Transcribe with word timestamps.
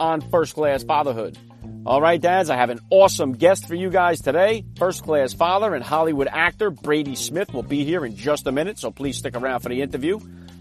on 0.00 0.20
First 0.20 0.54
Class 0.54 0.82
Fatherhood. 0.82 1.38
All 1.86 2.00
right, 2.00 2.20
dads, 2.20 2.50
I 2.50 2.56
have 2.56 2.70
an 2.70 2.80
awesome 2.90 3.32
guest 3.32 3.66
for 3.66 3.74
you 3.74 3.88
guys 3.88 4.20
today. 4.20 4.64
First 4.76 5.02
class 5.02 5.32
father 5.32 5.74
and 5.74 5.82
Hollywood 5.82 6.28
actor 6.30 6.70
Brady 6.70 7.14
Smith 7.14 7.54
will 7.54 7.62
be 7.62 7.84
here 7.84 8.04
in 8.04 8.16
just 8.16 8.46
a 8.46 8.52
minute, 8.52 8.78
so 8.78 8.90
please 8.90 9.16
stick 9.16 9.34
around 9.34 9.60
for 9.60 9.70
the 9.70 9.80
interview. 9.80 10.18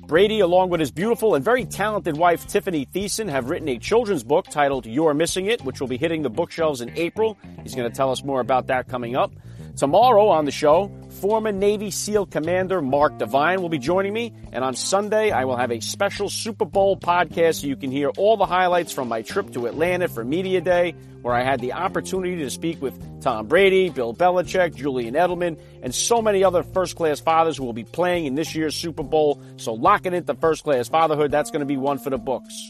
Brady, 0.08 0.40
along 0.40 0.70
with 0.70 0.80
his 0.80 0.92
beautiful 0.92 1.36
and 1.36 1.44
very 1.44 1.66
talented 1.66 2.18
wife, 2.18 2.48
Tiffany 2.48 2.86
Thiessen, 2.86 3.30
have 3.30 3.50
written 3.50 3.68
a 3.68 3.78
children's 3.78 4.24
book 4.24 4.48
titled 4.50 4.86
You're 4.86 5.14
Missing 5.14 5.48
It, 5.48 5.64
which 5.64 5.82
will 5.82 5.88
be 5.88 5.98
hitting 5.98 6.22
the 6.22 6.30
bookshelves 6.30 6.82
in 6.82 6.90
April. 6.98 7.38
He's 7.64 7.76
going 7.76 7.90
to 7.90 7.96
tell 7.96 8.12
us 8.12 8.24
more 8.24 8.40
about 8.40 8.68
that 8.68 8.88
coming 8.88 9.16
up. 9.16 9.32
Tomorrow 9.80 10.28
on 10.28 10.44
the 10.44 10.52
show, 10.52 10.92
former 11.22 11.54
Navy 11.54 11.90
SEAL 11.90 12.26
Commander 12.26 12.82
Mark 12.82 13.18
Divine 13.18 13.62
will 13.62 13.70
be 13.70 13.78
joining 13.78 14.12
me. 14.12 14.34
And 14.52 14.62
on 14.62 14.76
Sunday, 14.76 15.32
I 15.32 15.46
will 15.46 15.56
have 15.56 15.72
a 15.72 15.80
special 15.80 16.28
Super 16.28 16.66
Bowl 16.66 16.98
podcast 16.98 17.62
so 17.62 17.68
you 17.68 17.78
can 17.78 17.90
hear 17.90 18.10
all 18.18 18.36
the 18.36 18.46
highlights 18.46 18.92
from 18.92 19.08
my 19.08 19.22
trip 19.22 19.54
to 19.54 19.68
Atlanta 19.68 20.10
for 20.10 20.26
Media 20.26 20.60
Day, 20.60 20.96
where 21.22 21.34
I 21.34 21.44
had 21.44 21.62
the 21.62 21.72
opportunity 21.72 22.36
to 22.40 22.50
speak 22.50 22.82
with 22.82 23.22
Tom 23.22 23.48
Brady, 23.48 23.90
Bill 23.90 24.14
Belichick, 24.14 24.76
Julian 24.76 25.14
Edelman, 25.14 25.58
and 25.82 25.96
so 25.96 26.22
many 26.22 26.44
other 26.44 26.62
first 26.62 26.98
class 26.98 27.22
fathers 27.22 27.56
who 27.56 27.64
will 27.64 27.72
be 27.72 27.86
playing 27.86 28.26
in 28.26 28.36
this 28.36 28.54
year's 28.54 28.76
Super 28.76 29.04
Bowl. 29.04 29.42
So 29.56 29.72
lock 29.72 30.06
it 30.06 30.14
into 30.14 30.34
first 30.34 30.66
class 30.66 30.90
fatherhood. 30.90 31.32
That's 31.32 31.52
going 31.52 31.62
to 31.62 31.66
be 31.66 31.78
one 31.78 32.00
for 32.00 32.10
the 32.10 32.18
books. 32.18 32.70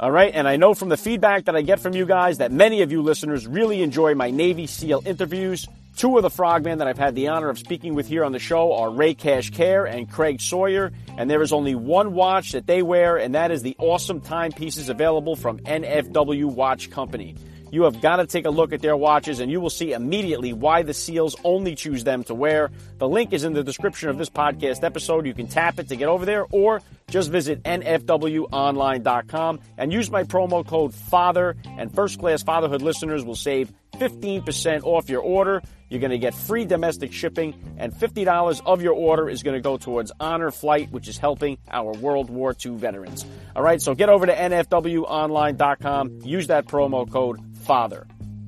All 0.00 0.10
right, 0.10 0.32
and 0.34 0.48
I 0.48 0.56
know 0.56 0.74
from 0.74 0.88
the 0.88 0.96
feedback 0.96 1.44
that 1.44 1.54
I 1.54 1.62
get 1.62 1.78
from 1.78 1.94
you 1.94 2.04
guys 2.04 2.38
that 2.38 2.50
many 2.50 2.82
of 2.82 2.90
you 2.90 3.00
listeners 3.00 3.46
really 3.46 3.80
enjoy 3.80 4.16
my 4.16 4.32
Navy 4.32 4.66
SEAL 4.66 5.04
interviews. 5.06 5.68
Two 5.96 6.16
of 6.16 6.22
the 6.22 6.30
frogmen 6.30 6.78
that 6.78 6.88
I've 6.88 6.98
had 6.98 7.14
the 7.14 7.28
honor 7.28 7.50
of 7.50 7.58
speaking 7.58 7.94
with 7.94 8.08
here 8.08 8.24
on 8.24 8.32
the 8.32 8.38
show 8.38 8.72
are 8.72 8.90
Ray 8.90 9.14
Cash 9.14 9.50
Care 9.50 9.84
and 9.84 10.10
Craig 10.10 10.40
Sawyer, 10.40 10.90
and 11.18 11.28
there 11.30 11.42
is 11.42 11.52
only 11.52 11.74
one 11.74 12.14
watch 12.14 12.52
that 12.52 12.66
they 12.66 12.82
wear, 12.82 13.18
and 13.18 13.34
that 13.34 13.50
is 13.50 13.62
the 13.62 13.76
awesome 13.78 14.20
timepieces 14.20 14.88
available 14.88 15.36
from 15.36 15.58
NFW 15.60 16.46
Watch 16.46 16.90
Company. 16.90 17.36
You 17.72 17.82
have 17.84 18.00
got 18.02 18.16
to 18.16 18.26
take 18.26 18.44
a 18.44 18.50
look 18.50 18.74
at 18.74 18.82
their 18.82 18.96
watches 18.98 19.40
and 19.40 19.50
you 19.50 19.58
will 19.58 19.70
see 19.70 19.92
immediately 19.92 20.52
why 20.52 20.82
the 20.82 20.92
SEALs 20.92 21.34
only 21.42 21.74
choose 21.74 22.04
them 22.04 22.22
to 22.24 22.34
wear. 22.34 22.70
The 22.98 23.08
link 23.08 23.32
is 23.32 23.44
in 23.44 23.54
the 23.54 23.64
description 23.64 24.10
of 24.10 24.18
this 24.18 24.28
podcast 24.28 24.84
episode. 24.84 25.24
You 25.26 25.32
can 25.32 25.46
tap 25.46 25.78
it 25.78 25.88
to 25.88 25.96
get 25.96 26.08
over 26.08 26.26
there 26.26 26.44
or 26.50 26.82
just 27.08 27.30
visit 27.30 27.62
nfwonline.com 27.62 29.60
and 29.78 29.90
use 29.90 30.10
my 30.10 30.24
promo 30.24 30.66
code 30.66 30.92
FATHER 30.92 31.56
and 31.78 31.94
first 31.94 32.18
class 32.18 32.42
fatherhood 32.42 32.82
listeners 32.82 33.24
will 33.24 33.36
save 33.36 33.72
15% 33.94 34.84
off 34.84 35.08
your 35.08 35.22
order. 35.22 35.62
You're 35.92 36.00
going 36.00 36.10
to 36.10 36.18
get 36.18 36.34
free 36.34 36.64
domestic 36.64 37.12
shipping, 37.12 37.52
and 37.76 37.92
$50 37.92 38.62
of 38.64 38.80
your 38.80 38.94
order 38.94 39.28
is 39.28 39.42
going 39.42 39.56
to 39.56 39.60
go 39.60 39.76
towards 39.76 40.10
Honor 40.18 40.50
Flight, 40.50 40.90
which 40.90 41.06
is 41.06 41.18
helping 41.18 41.58
our 41.70 41.92
World 41.92 42.30
War 42.30 42.56
II 42.64 42.76
veterans. 42.76 43.26
All 43.54 43.62
right, 43.62 43.78
so 43.78 43.94
get 43.94 44.08
over 44.08 44.24
to 44.24 44.34
NFWOnline.com, 44.34 46.20
use 46.24 46.46
that 46.46 46.64
promo 46.64 47.12
code 47.12 47.40
FATHER. 47.66 48.06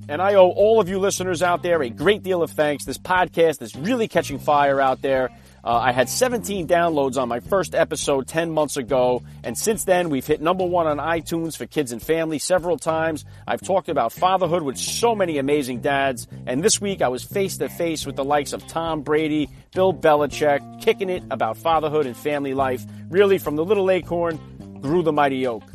And 0.09 0.23
I 0.23 0.36
owe 0.36 0.48
all 0.48 0.81
of 0.81 0.89
you 0.89 0.98
listeners 0.98 1.42
out 1.42 1.62
there 1.62 1.83
a 1.83 1.91
great 1.91 2.23
deal 2.23 2.42
of 2.42 2.51
thanks. 2.51 2.86
This 2.86 2.97
podcast 2.97 3.61
is 3.61 3.77
really 3.77 4.08
catching 4.08 4.39
fire 4.39 4.81
out 4.81 5.03
there. 5.03 5.29
Uh, 5.65 5.79
I 5.79 5.93
had 5.93 6.11
17 6.11 6.69
downloads 6.69 7.17
on 7.17 7.27
my 7.27 7.41
first 7.41 7.75
episode 7.75 8.27
10 8.29 8.51
months 8.51 8.77
ago, 8.77 9.23
and 9.42 9.57
since 9.57 9.85
then 9.85 10.11
we've 10.11 10.27
hit 10.27 10.42
number 10.42 10.67
one 10.67 10.86
on 10.86 10.98
iTunes 10.98 11.57
for 11.57 11.64
kids 11.64 11.91
and 11.91 12.02
family 12.02 12.39
several 12.39 12.77
times. 12.77 13.25
I've 13.47 13.63
talked 13.63 13.89
about 13.89 14.13
fatherhood 14.13 14.63
with 14.63 14.77
so 14.77 15.14
many 15.14 15.39
amazing 15.39 15.80
dads, 15.80 16.29
and 16.47 16.63
this 16.63 16.83
week 16.83 17.01
I 17.01 17.08
was 17.08 17.25
face 17.25 17.57
to 17.58 17.70
face 17.70 18.05
with 18.05 18.17
the 18.17 18.25
likes 18.25 18.52
of 18.52 18.67
Tom 18.67 19.01
Brady, 19.01 19.48
Bill 19.73 19.95
Belichick, 19.95 20.83
kicking 20.83 21.08
it 21.08 21.23
about 21.30 21.57
fatherhood 21.57 22.05
and 22.05 22.14
family 22.14 22.52
life. 22.52 22.85
Really, 23.08 23.39
from 23.39 23.57
the 23.57 23.64
little 23.64 23.91
acorn 23.91 24.39
grew 24.83 25.02
the 25.02 25.13
mighty 25.13 25.46
oak. 25.46 25.73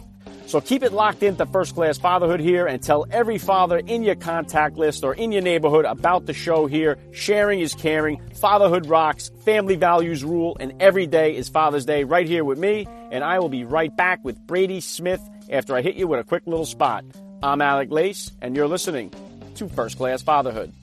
So 0.49 0.59
keep 0.59 0.81
it 0.81 0.93
locked 0.93 1.21
into 1.21 1.45
first 1.45 1.75
class 1.75 1.99
fatherhood 1.99 2.39
here 2.39 2.65
and 2.65 2.81
tell 2.81 3.05
every 3.11 3.37
father 3.37 3.77
in 3.77 4.01
your 4.01 4.15
contact 4.15 4.77
list 4.77 5.03
or 5.03 5.13
in 5.13 5.31
your 5.31 5.43
neighborhood 5.43 5.85
about 5.85 6.25
the 6.25 6.33
show 6.33 6.65
here. 6.65 6.97
Sharing 7.11 7.59
is 7.59 7.75
caring. 7.75 8.19
Fatherhood 8.33 8.87
rocks. 8.87 9.29
Family 9.45 9.75
values 9.75 10.23
rule. 10.23 10.57
And 10.59 10.73
every 10.81 11.05
day 11.05 11.35
is 11.35 11.49
Father's 11.49 11.85
Day 11.85 12.03
right 12.03 12.27
here 12.27 12.43
with 12.43 12.57
me. 12.57 12.87
And 13.11 13.23
I 13.23 13.37
will 13.37 13.49
be 13.49 13.63
right 13.63 13.95
back 13.95 14.25
with 14.25 14.39
Brady 14.39 14.81
Smith 14.81 15.21
after 15.51 15.75
I 15.75 15.83
hit 15.83 15.97
you 15.97 16.07
with 16.07 16.19
a 16.19 16.23
quick 16.23 16.47
little 16.47 16.65
spot. 16.65 17.05
I'm 17.43 17.61
Alec 17.61 17.91
Lace, 17.91 18.31
and 18.41 18.55
you're 18.55 18.67
listening 18.67 19.13
to 19.53 19.69
First 19.69 19.97
Class 19.97 20.23
Fatherhood. 20.23 20.73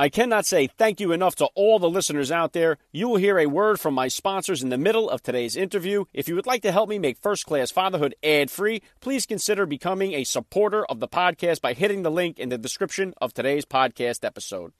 I 0.00 0.08
cannot 0.08 0.46
say 0.46 0.66
thank 0.66 0.98
you 0.98 1.12
enough 1.12 1.34
to 1.36 1.50
all 1.54 1.78
the 1.78 1.90
listeners 1.90 2.32
out 2.32 2.54
there. 2.54 2.78
You 2.90 3.06
will 3.06 3.18
hear 3.18 3.38
a 3.38 3.44
word 3.44 3.78
from 3.78 3.92
my 3.92 4.08
sponsors 4.08 4.62
in 4.62 4.70
the 4.70 4.78
middle 4.78 5.10
of 5.10 5.22
today's 5.22 5.56
interview. 5.56 6.06
If 6.14 6.26
you 6.26 6.34
would 6.36 6.46
like 6.46 6.62
to 6.62 6.72
help 6.72 6.88
me 6.88 6.98
make 6.98 7.18
First 7.18 7.44
Class 7.44 7.70
Fatherhood 7.70 8.14
ad 8.22 8.50
free, 8.50 8.80
please 9.00 9.26
consider 9.26 9.66
becoming 9.66 10.14
a 10.14 10.24
supporter 10.24 10.86
of 10.86 11.00
the 11.00 11.08
podcast 11.08 11.60
by 11.60 11.74
hitting 11.74 12.00
the 12.00 12.10
link 12.10 12.38
in 12.38 12.48
the 12.48 12.56
description 12.56 13.12
of 13.20 13.34
today's 13.34 13.66
podcast 13.66 14.24
episode. 14.24 14.72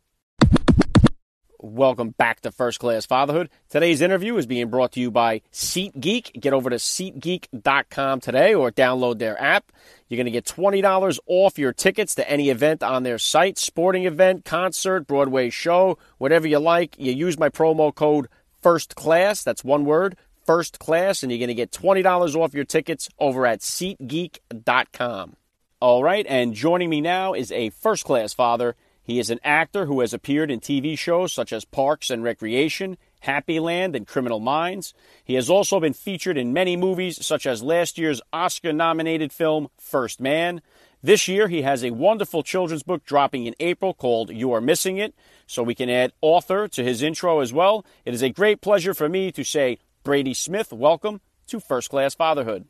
Welcome 1.62 2.10
back 2.10 2.40
to 2.40 2.52
First 2.52 2.80
Class 2.80 3.04
Fatherhood. 3.04 3.50
Today's 3.68 4.00
interview 4.00 4.34
is 4.38 4.46
being 4.46 4.70
brought 4.70 4.92
to 4.92 5.00
you 5.00 5.10
by 5.10 5.42
SeatGeek. 5.52 6.40
Get 6.40 6.54
over 6.54 6.70
to 6.70 6.76
SeatGeek.com 6.76 8.20
today 8.20 8.54
or 8.54 8.72
download 8.72 9.18
their 9.18 9.38
app. 9.38 9.70
You're 10.08 10.16
going 10.16 10.24
to 10.24 10.30
get 10.30 10.46
$20 10.46 11.18
off 11.26 11.58
your 11.58 11.74
tickets 11.74 12.14
to 12.14 12.30
any 12.30 12.48
event 12.48 12.82
on 12.82 13.02
their 13.02 13.18
site 13.18 13.58
sporting 13.58 14.04
event, 14.04 14.46
concert, 14.46 15.06
Broadway 15.06 15.50
show, 15.50 15.98
whatever 16.16 16.48
you 16.48 16.58
like. 16.58 16.98
You 16.98 17.12
use 17.12 17.38
my 17.38 17.50
promo 17.50 17.94
code 17.94 18.28
FIRST 18.62 18.94
CLASS. 18.94 19.42
That's 19.42 19.62
one 19.62 19.84
word, 19.84 20.16
FIRST 20.46 20.78
CLASS, 20.78 21.22
and 21.22 21.30
you're 21.30 21.38
going 21.38 21.48
to 21.48 21.54
get 21.54 21.72
$20 21.72 22.36
off 22.36 22.54
your 22.54 22.64
tickets 22.64 23.10
over 23.18 23.44
at 23.44 23.60
SeatGeek.com. 23.60 25.36
All 25.82 26.02
right, 26.02 26.26
and 26.26 26.54
joining 26.54 26.88
me 26.88 27.02
now 27.02 27.34
is 27.34 27.52
a 27.52 27.68
first 27.68 28.06
class 28.06 28.32
father. 28.32 28.76
He 29.10 29.18
is 29.18 29.28
an 29.28 29.40
actor 29.42 29.86
who 29.86 30.02
has 30.02 30.14
appeared 30.14 30.52
in 30.52 30.60
TV 30.60 30.96
shows 30.96 31.32
such 31.32 31.52
as 31.52 31.64
Parks 31.64 32.10
and 32.10 32.22
Recreation, 32.22 32.96
Happyland, 33.24 33.96
and 33.96 34.06
Criminal 34.06 34.38
Minds. 34.38 34.94
He 35.24 35.34
has 35.34 35.50
also 35.50 35.80
been 35.80 35.94
featured 35.94 36.38
in 36.38 36.52
many 36.52 36.76
movies 36.76 37.26
such 37.26 37.44
as 37.44 37.60
last 37.60 37.98
year's 37.98 38.22
Oscar 38.32 38.72
nominated 38.72 39.32
film 39.32 39.66
First 39.76 40.20
Man. 40.20 40.62
This 41.02 41.26
year, 41.26 41.48
he 41.48 41.62
has 41.62 41.82
a 41.82 41.90
wonderful 41.90 42.44
children's 42.44 42.84
book 42.84 43.04
dropping 43.04 43.46
in 43.46 43.56
April 43.58 43.94
called 43.94 44.30
You 44.30 44.52
Are 44.52 44.60
Missing 44.60 44.98
It, 44.98 45.12
so 45.44 45.64
we 45.64 45.74
can 45.74 45.90
add 45.90 46.12
author 46.20 46.68
to 46.68 46.84
his 46.84 47.02
intro 47.02 47.40
as 47.40 47.52
well. 47.52 47.84
It 48.04 48.14
is 48.14 48.22
a 48.22 48.30
great 48.30 48.60
pleasure 48.60 48.94
for 48.94 49.08
me 49.08 49.32
to 49.32 49.42
say, 49.42 49.78
Brady 50.04 50.34
Smith, 50.34 50.72
welcome 50.72 51.20
to 51.48 51.58
First 51.58 51.90
Class 51.90 52.14
Fatherhood. 52.14 52.66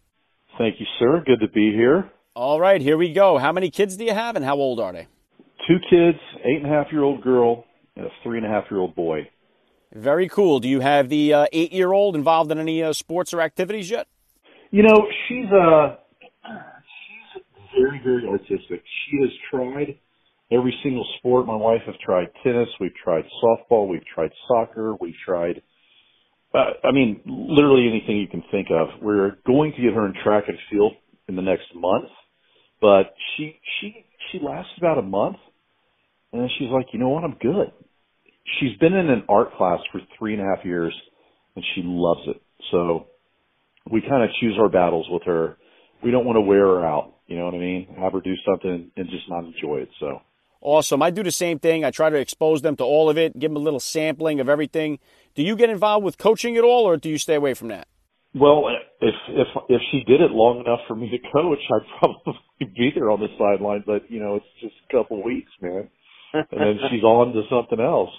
Thank 0.56 0.80
you, 0.80 0.86
sir. 0.98 1.22
Good 1.26 1.40
to 1.40 1.48
be 1.48 1.74
here. 1.74 2.10
All 2.34 2.58
right, 2.58 2.80
here 2.80 2.96
we 2.96 3.12
go. 3.12 3.36
How 3.36 3.52
many 3.52 3.68
kids 3.68 3.98
do 3.98 4.06
you 4.06 4.14
have 4.14 4.36
and 4.36 4.44
how 4.46 4.56
old 4.56 4.80
are 4.80 4.94
they? 4.94 5.06
Two 5.66 5.78
kids, 5.88 6.18
eight 6.44 6.62
and 6.62 6.66
a 6.66 6.68
half 6.68 6.86
year 6.92 7.02
old 7.02 7.22
girl, 7.22 7.64
and 7.96 8.06
a 8.06 8.08
three 8.22 8.38
and 8.38 8.46
a 8.46 8.50
half 8.50 8.64
year 8.70 8.80
old 8.80 8.94
boy. 8.94 9.28
Very 9.92 10.28
cool. 10.28 10.60
Do 10.60 10.68
you 10.68 10.80
have 10.80 11.08
the 11.08 11.32
uh, 11.34 11.46
eight 11.52 11.72
year 11.72 11.92
old 11.92 12.14
involved 12.14 12.52
in 12.52 12.58
any 12.58 12.82
uh, 12.82 12.92
sports 12.92 13.34
or 13.34 13.40
activities 13.40 13.90
yet? 13.90 14.06
You 14.70 14.84
know, 14.84 15.06
she's 15.26 15.50
uh 15.50 15.96
she's 16.44 17.42
very 17.76 18.00
very 18.04 18.26
artistic. 18.28 18.82
She 18.84 19.18
has 19.20 19.30
tried 19.50 19.98
every 20.52 20.74
single 20.82 21.06
sport. 21.18 21.46
My 21.46 21.56
wife 21.56 21.82
has 21.86 21.96
tried 22.04 22.28
tennis. 22.44 22.68
We've 22.80 22.94
tried 23.02 23.24
softball. 23.42 23.88
We've 23.88 24.06
tried 24.14 24.30
soccer. 24.46 24.94
We've 25.00 25.14
tried. 25.26 25.62
Uh, 26.54 26.72
I 26.84 26.92
mean, 26.92 27.20
literally 27.26 27.88
anything 27.88 28.18
you 28.18 28.28
can 28.28 28.42
think 28.50 28.68
of. 28.70 28.88
We're 29.02 29.38
going 29.46 29.72
to 29.72 29.82
get 29.82 29.94
her 29.94 30.06
in 30.06 30.14
track 30.22 30.44
and 30.46 30.58
field 30.70 30.92
in 31.28 31.36
the 31.36 31.42
next 31.42 31.66
month, 31.74 32.10
but 32.80 33.14
she 33.36 33.58
she 33.80 34.04
she 34.30 34.38
lasts 34.40 34.72
about 34.78 34.98
a 34.98 35.02
month 35.02 35.36
and 36.32 36.42
then 36.42 36.48
she's 36.58 36.70
like, 36.70 36.86
you 36.92 36.98
know 36.98 37.08
what? 37.08 37.24
I'm 37.24 37.36
good. 37.40 37.72
She's 38.58 38.76
been 38.78 38.94
in 38.94 39.10
an 39.10 39.24
art 39.28 39.54
class 39.56 39.80
for 39.92 40.00
three 40.18 40.34
and 40.34 40.42
a 40.42 40.44
half 40.44 40.64
years 40.64 40.94
and 41.56 41.64
she 41.74 41.82
loves 41.84 42.20
it. 42.26 42.40
So 42.70 43.06
we 43.90 44.00
kind 44.00 44.22
of 44.22 44.30
choose 44.40 44.56
our 44.60 44.68
battles 44.68 45.06
with 45.10 45.22
her. 45.24 45.56
We 46.02 46.10
don't 46.10 46.24
want 46.24 46.36
to 46.36 46.40
wear 46.40 46.66
her 46.66 46.86
out. 46.86 47.14
You 47.26 47.38
know 47.38 47.44
what 47.44 47.54
I 47.54 47.58
mean? 47.58 47.94
Have 47.98 48.12
her 48.12 48.20
do 48.20 48.34
something 48.46 48.90
and 48.96 49.10
just 49.10 49.28
not 49.28 49.44
enjoy 49.44 49.78
it. 49.78 49.88
So 49.98 50.20
awesome. 50.60 51.02
I 51.02 51.10
do 51.10 51.22
the 51.22 51.30
same 51.30 51.58
thing. 51.58 51.84
I 51.84 51.90
try 51.90 52.10
to 52.10 52.16
expose 52.16 52.62
them 52.62 52.76
to 52.76 52.84
all 52.84 53.08
of 53.08 53.18
it, 53.18 53.38
give 53.38 53.50
them 53.50 53.56
a 53.56 53.64
little 53.64 53.80
sampling 53.80 54.40
of 54.40 54.48
everything. 54.48 54.98
Do 55.34 55.42
you 55.42 55.56
get 55.56 55.70
involved 55.70 56.04
with 56.04 56.18
coaching 56.18 56.56
at 56.56 56.64
all 56.64 56.84
or 56.84 56.96
do 56.96 57.08
you 57.08 57.18
stay 57.18 57.34
away 57.34 57.54
from 57.54 57.68
that? 57.68 57.86
Well, 58.34 58.68
if 59.00 59.14
if 59.28 59.48
if 59.68 59.80
she 59.90 60.04
did 60.06 60.20
it 60.20 60.30
long 60.30 60.60
enough 60.60 60.80
for 60.86 60.94
me 60.94 61.10
to 61.10 61.18
coach, 61.32 61.58
I'd 61.74 61.86
probably 61.98 62.34
be 62.60 62.92
there 62.94 63.10
on 63.10 63.18
the 63.18 63.26
sideline. 63.36 63.82
But 63.84 64.08
you 64.08 64.20
know, 64.20 64.36
it's 64.36 64.46
just 64.60 64.74
a 64.88 64.96
couple 64.96 65.22
weeks, 65.22 65.50
man, 65.60 65.88
and 66.34 66.46
then 66.50 66.78
she's 66.90 67.02
on 67.02 67.32
to 67.32 67.42
something 67.50 67.80
else. 67.80 68.10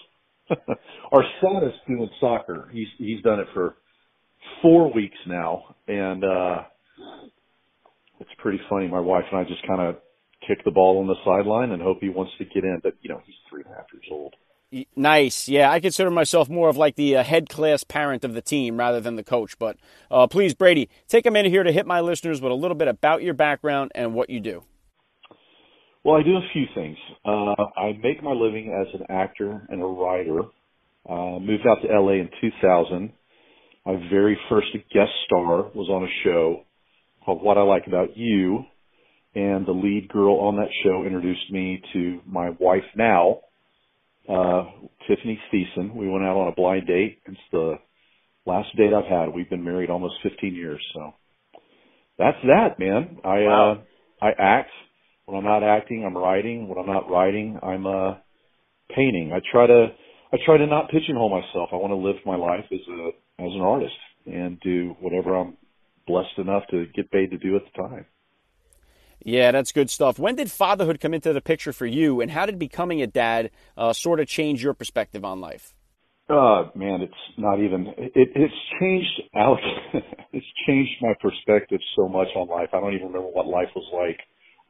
Our 1.12 1.24
son 1.42 1.64
is 1.64 1.74
doing 1.88 2.10
soccer. 2.20 2.70
He's 2.74 2.88
he's 2.98 3.22
done 3.24 3.40
it 3.40 3.48
for 3.54 3.76
four 4.62 4.94
weeks 4.94 5.18
now, 5.28 5.76
and 5.88 6.24
uh 6.24 6.64
it's 8.20 8.30
pretty 8.38 8.60
funny. 8.70 8.88
My 8.88 9.00
wife 9.00 9.24
and 9.32 9.40
I 9.40 9.44
just 9.44 9.66
kind 9.68 9.82
of 9.82 9.96
kick 10.48 10.64
the 10.64 10.72
ball 10.72 11.00
on 11.00 11.08
the 11.08 11.16
sideline 11.26 11.72
and 11.72 11.82
hope 11.82 11.98
he 12.02 12.10
wants 12.10 12.32
to 12.38 12.46
get 12.46 12.64
in. 12.64 12.80
But 12.84 12.94
you 13.02 13.10
know, 13.10 13.22
he's 13.26 13.36
three 13.50 13.64
and 13.66 13.74
a 13.74 13.78
half 13.78 13.88
years 13.94 14.06
old. 14.12 14.36
Nice. 14.96 15.50
Yeah, 15.50 15.70
I 15.70 15.82
consider 15.82 16.10
myself 16.10 16.50
more 16.50 16.70
of 16.70 16.78
like 16.78 16.96
the 16.96 17.18
uh, 17.18 17.24
head 17.24 17.50
class 17.50 17.84
parent 17.84 18.24
of 18.24 18.34
the 18.34 18.42
team 18.42 18.78
rather 18.78 19.02
than 19.02 19.18
the 19.18 19.24
coach. 19.24 19.60
But 19.60 19.78
uh, 20.10 20.28
please, 20.28 20.54
Brady, 20.54 20.90
take 21.10 21.26
a 21.26 21.32
minute 21.32 21.52
here 21.52 21.64
to 21.64 21.74
hit 21.74 21.86
my 21.86 22.00
listeners 22.00 22.42
with 22.42 22.54
a 22.54 22.56
little 22.56 22.76
bit 22.76 22.88
about 22.88 23.22
your 23.22 23.34
background 23.34 23.92
and 23.96 24.14
what 24.14 24.30
you 24.30 24.40
do. 24.40 24.64
Well, 26.04 26.16
I 26.16 26.24
do 26.24 26.36
a 26.36 26.50
few 26.52 26.66
things. 26.74 26.98
Uh, 27.24 27.64
I 27.78 27.94
make 28.02 28.24
my 28.24 28.32
living 28.32 28.74
as 28.74 29.00
an 29.00 29.06
actor 29.10 29.68
and 29.70 29.82
a 29.82 29.86
writer. 29.86 30.42
Uh, 31.08 31.40
moved 31.40 31.66
out 31.68 31.82
to 31.82 31.88
LA 31.88 32.14
in 32.14 32.30
2000. 32.42 33.12
My 33.86 34.10
very 34.10 34.38
first 34.50 34.68
guest 34.94 35.12
star 35.26 35.64
was 35.74 35.90
on 35.90 36.04
a 36.04 36.24
show 36.24 36.64
called 37.26 37.44
What 37.44 37.58
I 37.58 37.62
Like 37.62 37.88
About 37.88 38.18
You, 38.18 38.66
and 39.36 39.66
the 39.66 39.72
lead 39.72 40.10
girl 40.10 40.36
on 40.36 40.58
that 40.58 40.70
show 40.84 41.04
introduced 41.06 41.52
me 41.52 41.82
to 41.94 42.20
my 42.26 42.52
wife 42.60 42.84
now, 42.96 43.40
uh, 44.30 44.66
Tiffany 45.08 45.40
Thiessen. 45.52 45.96
We 45.96 46.10
went 46.10 46.24
out 46.24 46.38
on 46.38 46.48
a 46.48 46.56
blind 46.56 46.88
date. 46.88 47.20
It's 47.26 47.38
the 47.52 47.76
last 48.46 48.76
date 48.76 48.94
I've 48.94 49.06
had. 49.06 49.34
We've 49.34 49.50
been 49.50 49.64
married 49.64 49.90
almost 49.90 50.16
15 50.24 50.54
years, 50.54 50.84
so 50.94 51.14
that's 52.18 52.38
that, 52.44 52.80
man. 52.80 53.18
I 53.24 53.40
wow. 53.42 53.72
uh, 53.72 54.26
I 54.26 54.32
act 54.38 54.70
when 55.32 55.46
I'm 55.46 55.62
not 55.62 55.64
acting. 55.64 56.04
I'm 56.06 56.18
writing. 56.18 56.68
When 56.68 56.78
I'm 56.78 56.88
not 56.88 57.10
writing, 57.10 57.58
I'm 57.64 57.88
uh, 57.88 58.16
painting. 58.96 59.32
I 59.34 59.40
try 59.52 59.66
to 59.68 59.88
I 60.34 60.38
try 60.46 60.58
to 60.58 60.68
not 60.68 60.90
pigeonhole 60.90 61.30
myself. 61.30 61.70
I 61.72 61.76
want 61.76 61.92
to 61.92 61.96
live 61.96 62.18
my 62.26 62.36
life 62.36 62.66
as 62.72 62.80
a 62.90 63.08
as 63.42 63.52
an 63.54 63.62
artist 63.62 63.94
and 64.26 64.60
do 64.60 64.96
whatever 65.00 65.36
I'm 65.36 65.58
blessed 66.06 66.38
enough 66.38 66.64
to 66.72 66.86
get 66.94 67.10
paid 67.12 67.32
to 67.32 67.38
do 67.38 67.56
at 67.56 67.64
the 67.64 67.82
time. 67.82 68.06
Yeah, 69.24 69.52
that's 69.52 69.72
good 69.72 69.90
stuff. 69.90 70.20
When 70.20 70.36
did 70.36 70.52
fatherhood 70.52 71.00
come 71.00 71.14
into 71.14 71.32
the 71.32 71.42
picture 71.42 71.72
for 71.72 71.86
you, 71.86 72.22
and 72.22 72.32
how 72.32 72.46
did 72.46 72.58
becoming 72.60 73.02
a 73.02 73.08
dad 73.08 73.52
uh, 73.78 73.94
sort 73.94 74.20
of 74.20 74.28
change 74.28 74.64
your 74.64 74.74
perspective 74.74 75.24
on 75.24 75.40
life? 75.40 75.76
Uh, 76.28 76.70
man, 76.76 77.02
it's 77.02 77.14
not 77.38 77.60
even, 77.60 77.88
it, 77.98 78.12
it's 78.16 78.54
changed, 78.80 79.22
Alex, 79.36 79.62
it's 80.34 80.46
changed 80.66 80.94
my 81.02 81.14
perspective 81.22 81.80
so 81.96 82.08
much 82.08 82.30
on 82.36 82.48
life. 82.48 82.70
I 82.74 82.80
don't 82.80 82.96
even 82.96 83.08
remember 83.08 83.28
what 83.28 83.46
life 83.46 83.68
was 83.76 83.86
like 83.94 84.20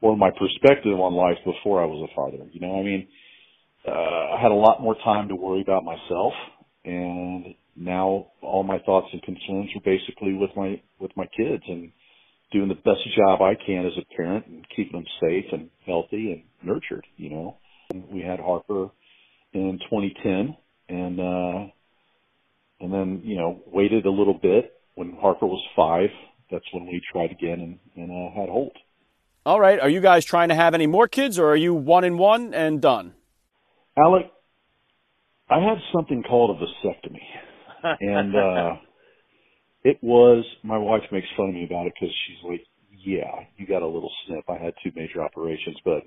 or 0.02 0.16
my 0.16 0.30
perspective 0.30 0.98
on 0.98 1.14
life 1.14 1.38
before 1.44 1.82
I 1.82 1.86
was 1.86 2.08
a 2.10 2.14
father. 2.14 2.44
You 2.52 2.60
know, 2.60 2.78
I 2.78 2.82
mean, 2.82 3.08
uh, 3.86 4.36
I 4.36 4.38
had 4.40 4.50
a 4.50 4.54
lot 4.54 4.82
more 4.82 4.96
time 5.02 5.28
to 5.28 5.34
worry 5.34 5.62
about 5.62 5.84
myself 5.84 6.32
and 6.84 7.54
now 7.74 8.26
all 8.42 8.62
my 8.62 8.78
thoughts 8.80 9.08
and 9.12 9.22
concerns 9.22 9.70
are 9.74 9.84
basically 9.84 10.34
with 10.34 10.50
my, 10.56 10.80
with 11.00 11.12
my 11.16 11.26
kids 11.36 11.62
and, 11.66 11.92
doing 12.52 12.68
the 12.68 12.74
best 12.74 13.00
job 13.16 13.40
I 13.40 13.54
can 13.54 13.86
as 13.86 13.92
a 13.98 14.14
parent 14.14 14.46
and 14.46 14.66
keeping 14.76 14.92
them 14.92 15.06
safe 15.20 15.46
and 15.52 15.70
healthy 15.86 16.32
and 16.32 16.42
nurtured, 16.62 17.06
you 17.16 17.30
know. 17.30 17.56
We 18.10 18.20
had 18.20 18.38
Harper 18.38 18.90
in 19.52 19.78
2010 19.90 20.56
and, 20.88 21.20
uh, 21.20 21.72
and 22.80 22.92
then, 22.92 23.22
you 23.24 23.36
know, 23.36 23.62
waited 23.66 24.06
a 24.06 24.10
little 24.10 24.38
bit 24.40 24.72
when 24.94 25.16
Harper 25.20 25.46
was 25.46 25.62
five. 25.74 26.10
That's 26.50 26.64
when 26.72 26.86
we 26.86 27.00
tried 27.10 27.30
again 27.30 27.60
and, 27.60 27.78
and, 27.96 28.10
uh, 28.10 28.34
had 28.38 28.48
Holt. 28.48 28.76
All 29.44 29.58
right. 29.58 29.80
Are 29.80 29.88
you 29.88 30.00
guys 30.00 30.24
trying 30.24 30.50
to 30.50 30.54
have 30.54 30.74
any 30.74 30.86
more 30.86 31.08
kids 31.08 31.38
or 31.38 31.48
are 31.48 31.56
you 31.56 31.74
one 31.74 32.04
and 32.04 32.18
one 32.18 32.54
and 32.54 32.80
done? 32.80 33.14
Alec, 33.98 34.30
I 35.50 35.56
had 35.58 35.78
something 35.92 36.22
called 36.22 36.56
a 36.56 36.64
vasectomy 36.64 37.22
and, 38.00 38.34
uh, 38.36 38.76
it 39.84 39.98
was, 40.00 40.44
my 40.62 40.78
wife 40.78 41.02
makes 41.10 41.26
fun 41.36 41.48
of 41.48 41.54
me 41.54 41.64
about 41.64 41.86
it 41.86 41.94
because 41.94 42.14
she's 42.26 42.48
like, 42.48 42.64
yeah, 43.04 43.46
you 43.56 43.66
got 43.66 43.82
a 43.82 43.86
little 43.86 44.12
snip. 44.26 44.44
I 44.48 44.62
had 44.62 44.74
two 44.84 44.92
major 44.94 45.22
operations, 45.22 45.76
but 45.84 46.02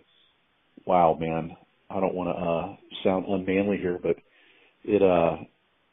wow, 0.86 1.18
man, 1.20 1.52
I 1.90 2.00
don't 2.00 2.16
want 2.16 2.30
to, 2.30 2.42
uh, 2.42 2.76
sound 3.04 3.26
unmanly 3.28 3.78
here, 3.78 4.00
but 4.02 4.16
it, 4.86 5.02
uh, 5.02 5.44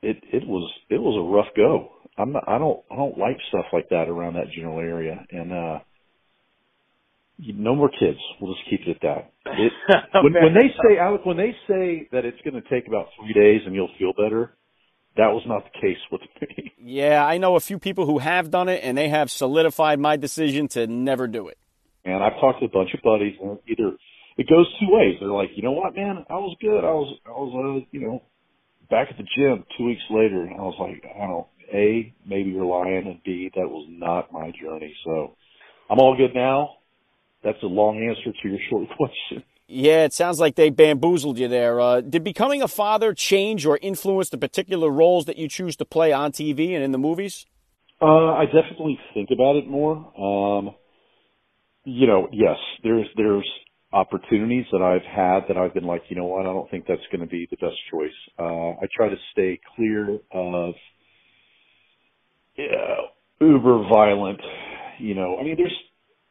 it, 0.01 0.23
it 0.33 0.47
was, 0.47 0.71
it 0.91 1.01
was 1.01 1.19
a 1.19 1.35
rough 1.35 1.53
go. 1.57 1.91
I'm 2.17 2.33
not, 2.33 2.45
I 2.47 2.59
don't, 2.59 2.81
I 2.91 2.97
don't 2.97 3.19
like 3.19 3.37
stuff 3.49 3.67
like 3.73 3.89
that 3.89 4.09
around 4.09 4.35
that 4.35 4.53
general 4.55 4.79
area. 4.79 5.25
And, 5.31 5.53
uh, 5.53 5.79
no 7.57 7.75
more 7.75 7.91
kids. 7.91 8.19
We'll 8.41 8.55
just 8.55 8.69
keep 8.71 8.81
it 8.87 8.91
at 8.91 9.03
that. 9.03 9.33
It, 9.47 9.73
when, 10.23 10.33
when 10.33 10.55
they 10.55 10.69
say, 10.83 10.99
Alec, 10.99 11.25
when 11.25 11.37
they 11.37 11.55
say 11.67 12.09
that 12.13 12.25
it's 12.25 12.41
going 12.45 12.61
to 12.61 12.69
take 12.69 12.87
about 12.87 13.07
three 13.19 13.33
days 13.33 13.63
and 13.67 13.75
you'll 13.75 13.91
feel 13.99 14.13
better, 14.13 14.55
that 15.17 15.29
was 15.29 15.43
not 15.47 15.65
the 15.65 15.81
case 15.81 15.99
with 16.11 16.23
me. 16.41 16.73
Yeah, 16.85 17.25
I 17.25 17.39
know 17.39 17.55
a 17.55 17.61
few 17.61 17.79
people 17.79 18.07
who 18.07 18.19
have 18.19 18.51
done 18.51 18.69
it, 18.69 18.81
and 18.83 18.99
they 18.99 19.09
have 19.09 19.31
solidified 19.31 20.01
my 20.01 20.17
decision 20.17 20.67
to 20.71 20.89
never 20.89 21.29
do 21.29 21.47
it. 21.47 21.57
And 22.05 22.25
I've 22.25 22.41
talked 22.41 22.59
to 22.59 22.67
a 22.67 22.69
bunch 22.69 22.91
of 22.93 23.01
buddies, 23.05 23.37
and 23.41 23.57
either 23.69 23.97
it 24.37 24.49
goes 24.49 24.67
two 24.81 24.89
ways. 24.91 25.15
They're 25.21 25.31
like, 25.31 25.51
you 25.55 25.63
know 25.63 25.71
what, 25.71 25.95
man, 25.95 26.25
I 26.29 26.35
was 26.35 26.57
good. 26.61 26.81
I 26.81 26.91
was, 26.91 27.19
I 27.25 27.31
was, 27.31 27.83
uh, 27.85 27.87
you 27.93 28.01
know, 28.01 28.23
back 28.91 29.09
at 29.11 29.17
the 29.17 29.23
gym 29.37 29.65
two 29.79 29.85
weeks 29.85 30.03
later. 30.11 30.43
And 30.43 30.55
I 30.55 30.63
was 30.63 30.75
like, 30.81 31.05
I 31.05 31.19
don't 31.21 31.29
know. 31.29 31.49
A, 31.73 32.13
maybe 32.27 32.51
you're 32.51 32.67
lying, 32.67 33.07
and 33.07 33.23
B, 33.25 33.51
that 33.55 33.69
was 33.69 33.87
not 33.89 34.33
my 34.33 34.51
journey. 34.61 34.95
So 35.05 35.37
I'm 35.89 36.01
all 36.01 36.17
good 36.17 36.35
now. 36.35 36.71
That's 37.45 37.63
a 37.63 37.67
long 37.67 37.99
answer 38.03 38.33
to 38.43 38.49
your 38.49 38.59
short 38.71 38.89
question. 38.97 39.45
Yeah, 39.69 40.05
it 40.05 40.13
sounds 40.13 40.39
like 40.39 40.57
they 40.57 40.71
bamboozled 40.71 41.39
you 41.39 41.49
there. 41.49 41.81
Uh, 41.81 42.01
did 42.03 42.23
becoming 42.25 42.61
a 42.63 42.69
father 42.69 43.15
change 43.15 43.65
or 43.65 43.79
influence 43.81 44.29
the 44.29 44.37
particular 44.37 44.91
roles 44.91 45.25
that 45.25 45.39
you 45.39 45.49
choose 45.49 45.77
to 45.77 45.85
play 45.85 46.13
on 46.13 46.33
TV 46.33 46.75
and 46.75 46.85
in 46.85 46.93
the 46.93 46.99
movies? 46.99 47.47
Uh, 48.01 48.35
I 48.35 48.45
definitely 48.47 48.99
think 49.15 49.31
about 49.33 49.57
it 49.57 49.69
more. 49.69 49.97
Um, 50.19 50.75
you 51.85 52.07
know, 52.07 52.29
yes, 52.33 52.57
there's 52.83 53.07
there's 53.17 53.49
opportunities 53.93 54.65
that 54.73 54.83
I've 54.83 55.05
had 55.05 55.49
that 55.49 55.57
I've 55.57 55.75
been 55.75 55.85
like, 55.85 56.03
you 56.09 56.17
know 56.17 56.25
what, 56.25 56.47
I 56.47 56.53
don't 56.53 56.71
think 56.71 56.87
that's 56.87 57.03
going 57.11 57.21
to 57.21 57.27
be 57.27 57.47
the 57.51 57.57
best 57.57 57.77
choice. 57.91 58.11
Uh, 58.39 58.71
I 58.71 58.87
try 58.95 59.09
to 59.09 59.17
stay 59.33 59.61
clear 59.77 60.19
of 60.33 60.75
yeah, 62.57 62.97
uber 63.41 63.89
violent. 63.89 64.41
You 64.99 65.15
know, 65.15 65.39
I 65.39 65.45
mean, 65.45 65.57
there's 65.57 65.77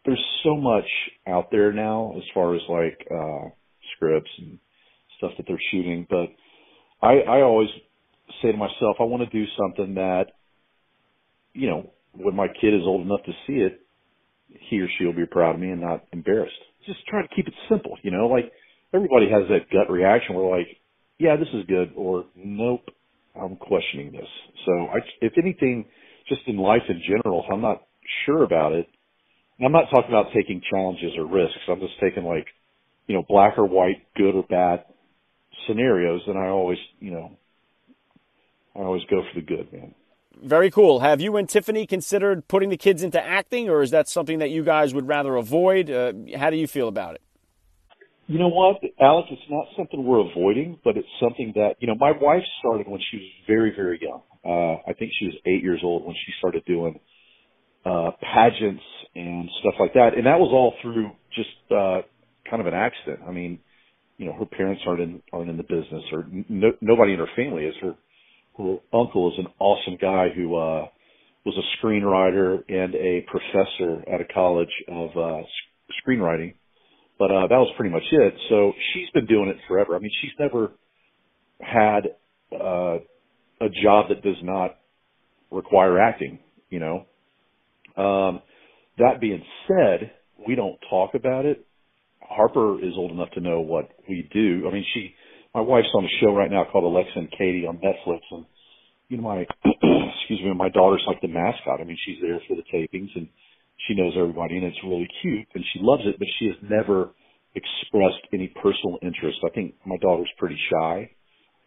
there's 0.06 0.24
so 0.44 0.56
much 0.56 0.86
out 1.28 1.52
there 1.52 1.74
now 1.74 2.14
as 2.18 2.24
far 2.34 2.56
as 2.56 2.62
like 2.70 3.08
uh 3.12 3.50
scripts 3.96 4.32
and 4.40 4.60
stuff 5.18 5.32
that 5.38 5.46
they're 5.48 5.60
shooting, 5.72 6.08
but 6.10 6.30
I 7.02 7.20
I 7.22 7.42
always 7.42 7.70
say 8.42 8.52
to 8.52 8.58
myself, 8.58 8.98
I 9.00 9.04
want 9.04 9.30
to 9.30 9.38
do 9.38 9.46
something 9.58 9.96
that 9.96 10.26
you 11.54 11.70
know, 11.70 11.92
when 12.14 12.36
my 12.36 12.48
kid 12.48 12.74
is 12.74 12.82
old 12.86 13.06
enough 13.06 13.24
to 13.26 13.32
see 13.48 13.54
it, 13.54 13.82
he 14.70 14.80
or 14.80 14.88
she 14.98 15.06
will 15.06 15.14
be 15.14 15.26
proud 15.26 15.56
of 15.56 15.62
me 15.62 15.70
and 15.70 15.82
not 15.82 16.06
embarrassed. 16.12 16.54
Just 16.86 17.06
try 17.08 17.22
to 17.22 17.28
keep 17.36 17.48
it 17.48 17.54
simple, 17.70 17.98
you 18.04 18.12
know, 18.12 18.28
like 18.28 18.52
everybody 18.94 19.30
has 19.30 19.44
that 19.50 19.70
gut 19.72 19.90
reaction 19.92 20.36
where 20.36 20.58
like, 20.58 20.68
yeah, 21.20 21.36
this 21.36 21.48
is 21.54 21.66
good 21.68 21.92
or 21.96 22.26
nope, 22.36 22.86
I'm 23.40 23.56
questioning 23.56 24.12
this. 24.12 24.28
So 24.66 24.72
I, 24.88 24.98
if 25.22 25.34
anything, 25.42 25.86
just 26.28 26.42
in 26.48 26.58
life 26.58 26.82
in 26.90 27.02
general, 27.08 27.44
if 27.46 27.54
I'm 27.54 27.62
not 27.62 27.84
sure 28.26 28.44
about 28.44 28.74
it, 28.74 28.88
I'm 29.64 29.72
not 29.72 29.86
talking 29.92 30.10
about 30.10 30.28
taking 30.34 30.62
challenges 30.70 31.12
or 31.18 31.26
risks. 31.26 31.60
I'm 31.70 31.80
just 31.80 32.00
taking 32.02 32.24
like, 32.24 32.48
you 33.08 33.16
know, 33.16 33.24
black 33.28 33.58
or 33.58 33.66
white, 33.66 34.02
good 34.16 34.36
or 34.36 34.44
bad 34.44 34.86
scenarios. 35.68 36.22
And 36.28 36.38
I 36.38 36.48
always, 36.48 36.80
you 37.00 37.12
know, 37.12 37.38
I 38.76 38.80
always 38.80 39.04
go 39.10 39.22
for 39.22 39.40
the 39.40 39.46
good, 39.46 39.72
man. 39.72 39.94
Very 40.42 40.72
cool. 40.72 41.02
Have 41.02 41.22
you 41.22 41.36
and 41.38 41.48
Tiffany 41.48 41.86
considered 41.86 42.48
putting 42.48 42.70
the 42.70 42.78
kids 42.78 43.04
into 43.04 43.22
acting, 43.22 43.70
or 43.70 43.84
is 43.84 43.92
that 43.92 44.08
something 44.08 44.40
that 44.40 44.50
you 44.50 44.64
guys 44.64 44.94
would 44.94 45.08
rather 45.08 45.36
avoid? 45.36 45.92
Uh, 45.92 46.14
how 46.38 46.50
do 46.50 46.58
you 46.58 46.68
feel 46.68 46.88
about 46.88 47.16
it? 47.16 47.22
You 48.28 48.40
know 48.40 48.48
what, 48.48 48.78
Alex? 49.00 49.28
It's 49.30 49.42
not 49.50 49.66
something 49.76 50.06
we're 50.06 50.26
avoiding, 50.32 50.80
but 50.84 50.96
it's 50.96 51.08
something 51.22 51.52
that 51.56 51.76
you 51.80 51.88
know. 51.88 51.96
My 51.96 52.12
wife 52.12 52.44
started 52.60 52.88
when 52.88 53.02
she 53.12 53.18
was 53.18 53.28
very, 53.46 53.74
very 53.76 54.00
young. 54.02 54.22
Uh, 54.44 54.90
I 54.90 54.94
think 54.94 55.12
she 55.20 55.26
was 55.26 55.36
eight 55.46 55.62
years 55.62 55.82
old 55.84 56.06
when 56.06 56.16
she 56.16 56.32
started 56.40 56.64
doing 56.66 57.00
uh, 57.86 58.12
pageants 58.22 58.84
and 59.16 59.50
stuff 59.60 59.74
like 59.80 59.94
that. 59.94 60.12
And 60.16 60.26
that 60.26 60.40
was 60.40 60.52
all 60.54 60.74
through 60.82 61.12
just, 61.36 61.50
uh, 61.72 62.02
kind 62.50 62.62
of 62.62 62.68
an 62.68 62.74
accident. 62.74 63.20
I 63.28 63.32
mean, 63.32 63.60
you 64.18 64.26
know, 64.26 64.34
her 64.34 64.46
parents 64.46 64.84
aren't 64.86 65.02
in, 65.02 65.22
aren't 65.34 65.50
in 65.50 65.58
the 65.58 65.64
business 65.64 66.04
or 66.12 66.26
no, 66.50 66.72
nobody 66.82 67.14
in 67.14 67.20
her 67.20 67.30
family 67.36 67.66
is. 67.66 67.76
Her, 67.82 67.96
her 68.58 68.78
uncle 68.94 69.32
is 69.32 69.40
an 69.40 69.48
awesome 69.60 69.98
guy 70.00 70.28
who, 70.36 70.56
uh, 70.56 70.88
was 71.44 71.58
a 71.58 71.86
screenwriter 71.86 72.64
and 72.70 72.94
a 72.94 73.26
professor 73.28 74.04
at 74.08 74.22
a 74.22 74.26
college 74.32 74.70
of, 74.88 75.10
uh, 75.18 75.42
screenwriting. 76.06 76.54
But, 77.18 77.32
uh, 77.32 77.48
that 77.48 77.58
was 77.58 77.74
pretty 77.78 77.92
much 77.94 78.04
it. 78.12 78.34
So 78.50 78.74
she's 78.94 79.10
been 79.12 79.26
doing 79.26 79.50
it 79.50 79.58
forever. 79.68 79.96
I 79.96 80.00
mean, 80.00 80.12
she's 80.22 80.32
never 80.40 80.72
had, 81.60 82.16
uh, 82.54 83.00
a 83.60 83.70
job 83.84 84.10
that 84.10 84.24
does 84.24 84.42
not 84.44 84.78
require 85.52 86.00
acting 86.00 86.40
you 86.72 86.80
know. 86.80 87.06
Um, 87.98 88.42
that 88.98 89.20
being 89.20 89.44
said, 89.68 90.12
we 90.48 90.56
don't 90.56 90.78
talk 90.90 91.16
about 91.16 91.46
it. 91.46 91.66
Harper 92.22 92.80
is 92.84 92.94
old 92.96 93.12
enough 93.12 93.32
to 93.32 93.42
know 93.42 93.62
what 93.62 93.90
we 94.08 94.28
do. 94.34 94.68
I 94.68 94.74
mean, 94.74 94.86
she, 94.94 95.14
my 95.54 95.62
wife's 95.62 95.90
on 95.94 96.06
a 96.06 96.22
show 96.22 96.34
right 96.34 96.50
now 96.50 96.66
called 96.72 96.86
Alexa 96.86 97.12
and 97.16 97.32
Katie 97.32 97.66
on 97.68 97.78
Netflix, 97.78 98.22
and 98.32 98.46
you 99.10 99.18
know, 99.18 99.24
my 99.24 99.40
excuse 99.66 100.42
me, 100.44 100.54
my 100.56 100.70
daughter's 100.70 101.04
like 101.08 101.22
the 101.22 101.28
mascot. 101.28 101.82
I 101.82 101.84
mean, 101.84 101.98
she's 102.06 102.22
there 102.22 102.40
for 102.48 102.56
the 102.56 102.64
tapings, 102.74 103.10
and 103.16 103.28
she 103.88 103.96
knows 103.96 104.14
everybody, 104.18 104.58
and 104.58 104.66
it's 104.66 104.78
really 104.84 105.10
cute, 105.22 105.48
and 105.54 105.64
she 105.74 105.80
loves 105.82 106.04
it. 106.06 106.18
But 106.18 106.28
she 106.40 106.46
has 106.48 106.56
never 106.64 107.12
expressed 107.54 108.24
any 108.34 108.48
personal 108.48 108.98
interest. 109.02 109.40
I 109.46 109.50
think 109.50 109.76
my 109.86 109.98
daughter's 109.98 110.32
pretty 110.38 110.58
shy, 110.72 111.12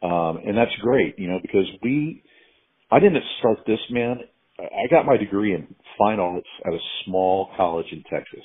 um, 0.02 0.38
and 0.46 0.56
that's 0.56 0.74
great, 0.80 1.18
you 1.18 1.28
know, 1.28 1.38
because 1.42 1.66
we. 1.82 2.22
I 2.90 3.00
didn't 3.00 3.24
start 3.40 3.58
this, 3.66 3.80
man. 3.90 4.20
I 4.58 4.86
got 4.90 5.06
my 5.06 5.16
degree 5.16 5.54
in 5.54 5.74
fine 5.98 6.20
arts 6.20 6.46
at 6.64 6.72
a 6.72 6.78
small 7.04 7.50
college 7.56 7.86
in 7.90 8.02
Texas, 8.04 8.44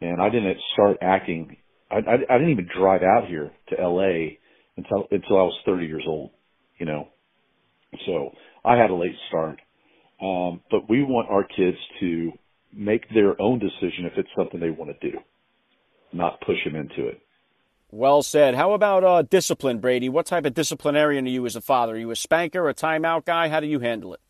and 0.00 0.20
I 0.20 0.30
didn't 0.30 0.56
start 0.72 0.98
acting. 1.00 1.56
I, 1.90 1.96
I, 1.96 2.14
I 2.28 2.38
didn't 2.38 2.50
even 2.50 2.68
drive 2.76 3.02
out 3.02 3.28
here 3.28 3.52
to 3.68 3.80
L.A. 3.80 4.38
until 4.76 5.06
until 5.10 5.38
I 5.38 5.42
was 5.42 5.58
30 5.64 5.86
years 5.86 6.04
old. 6.06 6.30
You 6.78 6.86
know, 6.86 7.08
so 8.06 8.30
I 8.64 8.76
had 8.76 8.90
a 8.90 8.94
late 8.94 9.16
start. 9.28 9.60
Um, 10.20 10.60
but 10.70 10.88
we 10.90 11.02
want 11.04 11.30
our 11.30 11.44
kids 11.44 11.78
to 12.00 12.32
make 12.72 13.08
their 13.14 13.40
own 13.40 13.60
decision 13.60 14.04
if 14.04 14.14
it's 14.16 14.28
something 14.36 14.58
they 14.58 14.70
want 14.70 14.90
to 14.98 15.10
do, 15.10 15.18
not 16.12 16.40
push 16.40 16.56
them 16.64 16.74
into 16.74 17.08
it. 17.08 17.20
Well 17.90 18.22
said. 18.22 18.54
How 18.54 18.72
about 18.72 19.04
uh, 19.04 19.22
discipline, 19.22 19.78
Brady? 19.78 20.08
What 20.08 20.26
type 20.26 20.44
of 20.44 20.54
disciplinarian 20.54 21.26
are 21.26 21.30
you 21.30 21.46
as 21.46 21.56
a 21.56 21.60
father? 21.60 21.94
Are 21.94 21.98
you 21.98 22.10
a 22.10 22.16
spanker, 22.16 22.68
a 22.68 22.74
timeout 22.74 23.24
guy? 23.24 23.48
How 23.48 23.60
do 23.60 23.66
you 23.66 23.78
handle 23.78 24.12
it? 24.12 24.20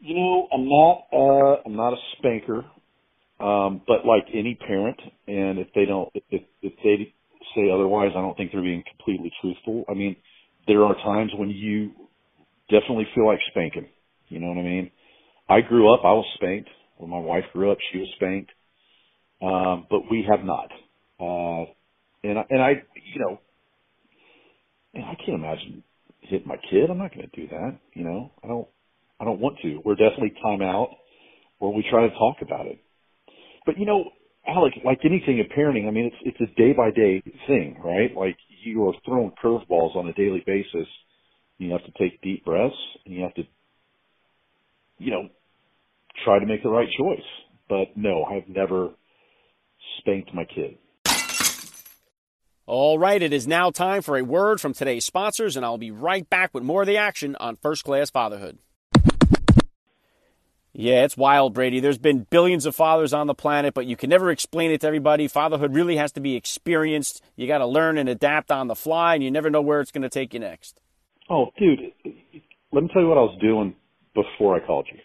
You 0.00 0.14
know, 0.14 0.48
I'm 0.52 0.68
not. 0.68 1.06
Uh, 1.12 1.62
I'm 1.66 1.76
not 1.76 1.92
a 1.94 1.96
spanker, 2.18 2.64
um, 3.40 3.82
but 3.86 4.06
like 4.06 4.26
any 4.34 4.54
parent, 4.54 4.98
and 5.26 5.58
if 5.58 5.68
they 5.74 5.84
don't, 5.86 6.08
if 6.14 6.42
if 6.62 6.72
they 6.84 7.14
say 7.54 7.70
otherwise, 7.72 8.10
I 8.16 8.20
don't 8.20 8.36
think 8.36 8.52
they're 8.52 8.62
being 8.62 8.84
completely 8.96 9.32
truthful. 9.40 9.84
I 9.88 9.94
mean, 9.94 10.16
there 10.66 10.84
are 10.84 10.94
times 10.96 11.32
when 11.36 11.50
you 11.50 11.92
definitely 12.70 13.06
feel 13.14 13.26
like 13.26 13.40
spanking. 13.50 13.88
You 14.28 14.40
know 14.40 14.48
what 14.48 14.58
I 14.58 14.62
mean? 14.62 14.90
I 15.48 15.60
grew 15.62 15.92
up, 15.92 16.00
I 16.04 16.12
was 16.12 16.26
spanked. 16.34 16.70
When 16.98 17.10
my 17.10 17.18
wife 17.18 17.44
grew 17.52 17.72
up, 17.72 17.78
she 17.92 17.98
was 17.98 18.08
spanked. 18.16 18.50
Um, 19.42 19.86
but 19.90 20.02
we 20.10 20.26
have 20.30 20.44
not. 20.44 20.70
Uh, 21.20 21.66
and 22.24 22.38
I, 22.38 22.44
and 22.50 22.62
I, 22.62 22.70
you 23.14 23.20
know, 23.20 23.40
man, 24.94 25.04
I 25.04 25.14
can't 25.16 25.38
imagine 25.38 25.82
hitting 26.20 26.48
my 26.48 26.56
kid. 26.70 26.90
I'm 26.90 26.98
not 26.98 27.14
going 27.14 27.28
to 27.28 27.40
do 27.40 27.48
that. 27.48 27.78
You 27.94 28.04
know, 28.04 28.32
I 28.44 28.48
don't, 28.48 28.68
I 29.20 29.24
don't 29.24 29.40
want 29.40 29.58
to. 29.62 29.80
We're 29.84 29.96
definitely 29.96 30.34
time 30.42 30.62
out 30.62 30.90
where 31.58 31.72
we 31.72 31.84
try 31.90 32.08
to 32.08 32.14
talk 32.14 32.36
about 32.40 32.66
it. 32.66 32.78
But 33.66 33.78
you 33.78 33.86
know, 33.86 34.10
Alec, 34.46 34.74
like 34.84 35.00
anything 35.04 35.38
in 35.38 35.46
parenting, 35.46 35.88
I 35.88 35.90
mean, 35.90 36.10
it's, 36.12 36.36
it's 36.38 36.50
a 36.50 36.54
day 36.54 36.72
by 36.72 36.90
day 36.90 37.22
thing, 37.46 37.80
right? 37.84 38.14
Like 38.16 38.36
you 38.64 38.88
are 38.88 38.94
throwing 39.04 39.32
curveballs 39.42 39.96
on 39.96 40.08
a 40.08 40.12
daily 40.12 40.42
basis 40.46 40.86
you 41.58 41.72
have 41.72 41.84
to 41.84 41.92
take 41.98 42.22
deep 42.22 42.44
breaths 42.44 42.74
and 43.04 43.14
you 43.14 43.22
have 43.22 43.34
to, 43.34 43.42
you 44.98 45.10
know, 45.10 45.28
try 46.24 46.38
to 46.38 46.46
make 46.46 46.62
the 46.62 46.70
right 46.70 46.88
choice. 46.96 47.26
But 47.68 47.96
no, 47.96 48.24
I've 48.24 48.48
never 48.48 48.90
spanked 49.98 50.32
my 50.32 50.44
kid. 50.44 50.78
All 52.64 52.98
right, 52.98 53.20
it 53.20 53.32
is 53.32 53.46
now 53.46 53.70
time 53.70 54.02
for 54.02 54.16
a 54.16 54.24
word 54.24 54.60
from 54.60 54.74
today's 54.74 55.04
sponsors, 55.04 55.56
and 55.56 55.64
I'll 55.64 55.78
be 55.78 55.90
right 55.90 56.28
back 56.28 56.52
with 56.52 56.62
more 56.62 56.82
of 56.82 56.86
the 56.86 56.98
action 56.98 57.34
on 57.40 57.56
First 57.56 57.82
Class 57.84 58.10
Fatherhood. 58.10 58.58
Yeah, 60.80 61.02
it's 61.02 61.16
wild, 61.16 61.54
Brady. 61.54 61.80
There's 61.80 61.98
been 61.98 62.28
billions 62.30 62.64
of 62.64 62.72
fathers 62.72 63.12
on 63.12 63.26
the 63.26 63.34
planet, 63.34 63.74
but 63.74 63.86
you 63.86 63.96
can 63.96 64.08
never 64.08 64.30
explain 64.30 64.70
it 64.70 64.82
to 64.82 64.86
everybody. 64.86 65.26
Fatherhood 65.26 65.74
really 65.74 65.96
has 65.96 66.12
to 66.12 66.20
be 66.20 66.36
experienced. 66.36 67.20
You 67.34 67.48
got 67.48 67.58
to 67.58 67.66
learn 67.66 67.98
and 67.98 68.08
adapt 68.08 68.52
on 68.52 68.68
the 68.68 68.76
fly, 68.76 69.14
and 69.14 69.24
you 69.24 69.28
never 69.28 69.50
know 69.50 69.60
where 69.60 69.80
it's 69.80 69.90
going 69.90 70.02
to 70.02 70.08
take 70.08 70.32
you 70.32 70.38
next. 70.38 70.80
Oh, 71.28 71.46
dude, 71.58 71.80
let 72.70 72.84
me 72.84 72.90
tell 72.92 73.02
you 73.02 73.08
what 73.08 73.18
I 73.18 73.22
was 73.22 73.36
doing 73.40 73.74
before 74.14 74.54
I 74.54 74.64
called 74.64 74.86
you. 74.92 75.00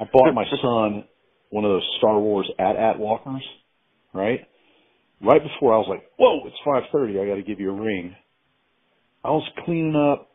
I 0.00 0.10
bought 0.12 0.34
my 0.34 0.42
son 0.60 1.04
one 1.50 1.64
of 1.64 1.70
those 1.70 1.88
Star 1.98 2.18
Wars 2.18 2.50
AT-AT 2.58 2.98
walkers, 2.98 3.44
right? 4.12 4.40
Right 5.22 5.40
before 5.40 5.72
I 5.72 5.76
was 5.76 5.86
like, 5.88 6.02
whoa, 6.18 6.40
it's 6.46 6.56
5.30, 6.92 7.22
I 7.22 7.28
gotta 7.28 7.42
give 7.42 7.60
you 7.60 7.70
a 7.70 7.80
ring. 7.80 8.16
I 9.22 9.30
was 9.30 9.48
cleaning 9.64 9.94
up, 9.94 10.32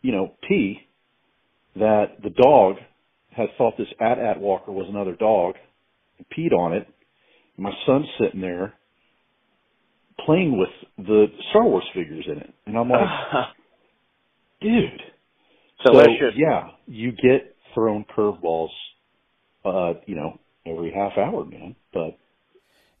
you 0.00 0.12
know, 0.12 0.32
pee 0.48 0.78
that 1.76 2.22
the 2.22 2.30
dog 2.30 2.76
had 3.36 3.48
thought 3.56 3.74
this 3.78 3.88
AT-AT 4.00 4.40
walker 4.40 4.72
was 4.72 4.86
another 4.88 5.14
dog 5.14 5.54
and 6.18 6.26
peed 6.28 6.52
on 6.52 6.72
it. 6.72 6.86
My 7.56 7.72
son's 7.86 8.06
sitting 8.20 8.40
there 8.40 8.74
playing 10.24 10.58
with 10.58 10.68
the 11.06 11.26
Star 11.50 11.64
Wars 11.64 11.84
figures 11.94 12.26
in 12.30 12.38
it. 12.38 12.54
And 12.66 12.76
I'm 12.76 12.88
like, 12.88 13.00
dude. 14.60 15.00
Delicious. 15.84 16.34
So, 16.34 16.36
yeah, 16.36 16.68
you 16.86 17.12
get 17.12 17.56
thrown 17.74 18.04
curveballs, 18.16 18.68
uh, 19.64 19.94
you 20.06 20.14
know, 20.14 20.38
every 20.66 20.92
half 20.92 21.18
hour, 21.18 21.44
man. 21.44 21.74
But 21.92 22.18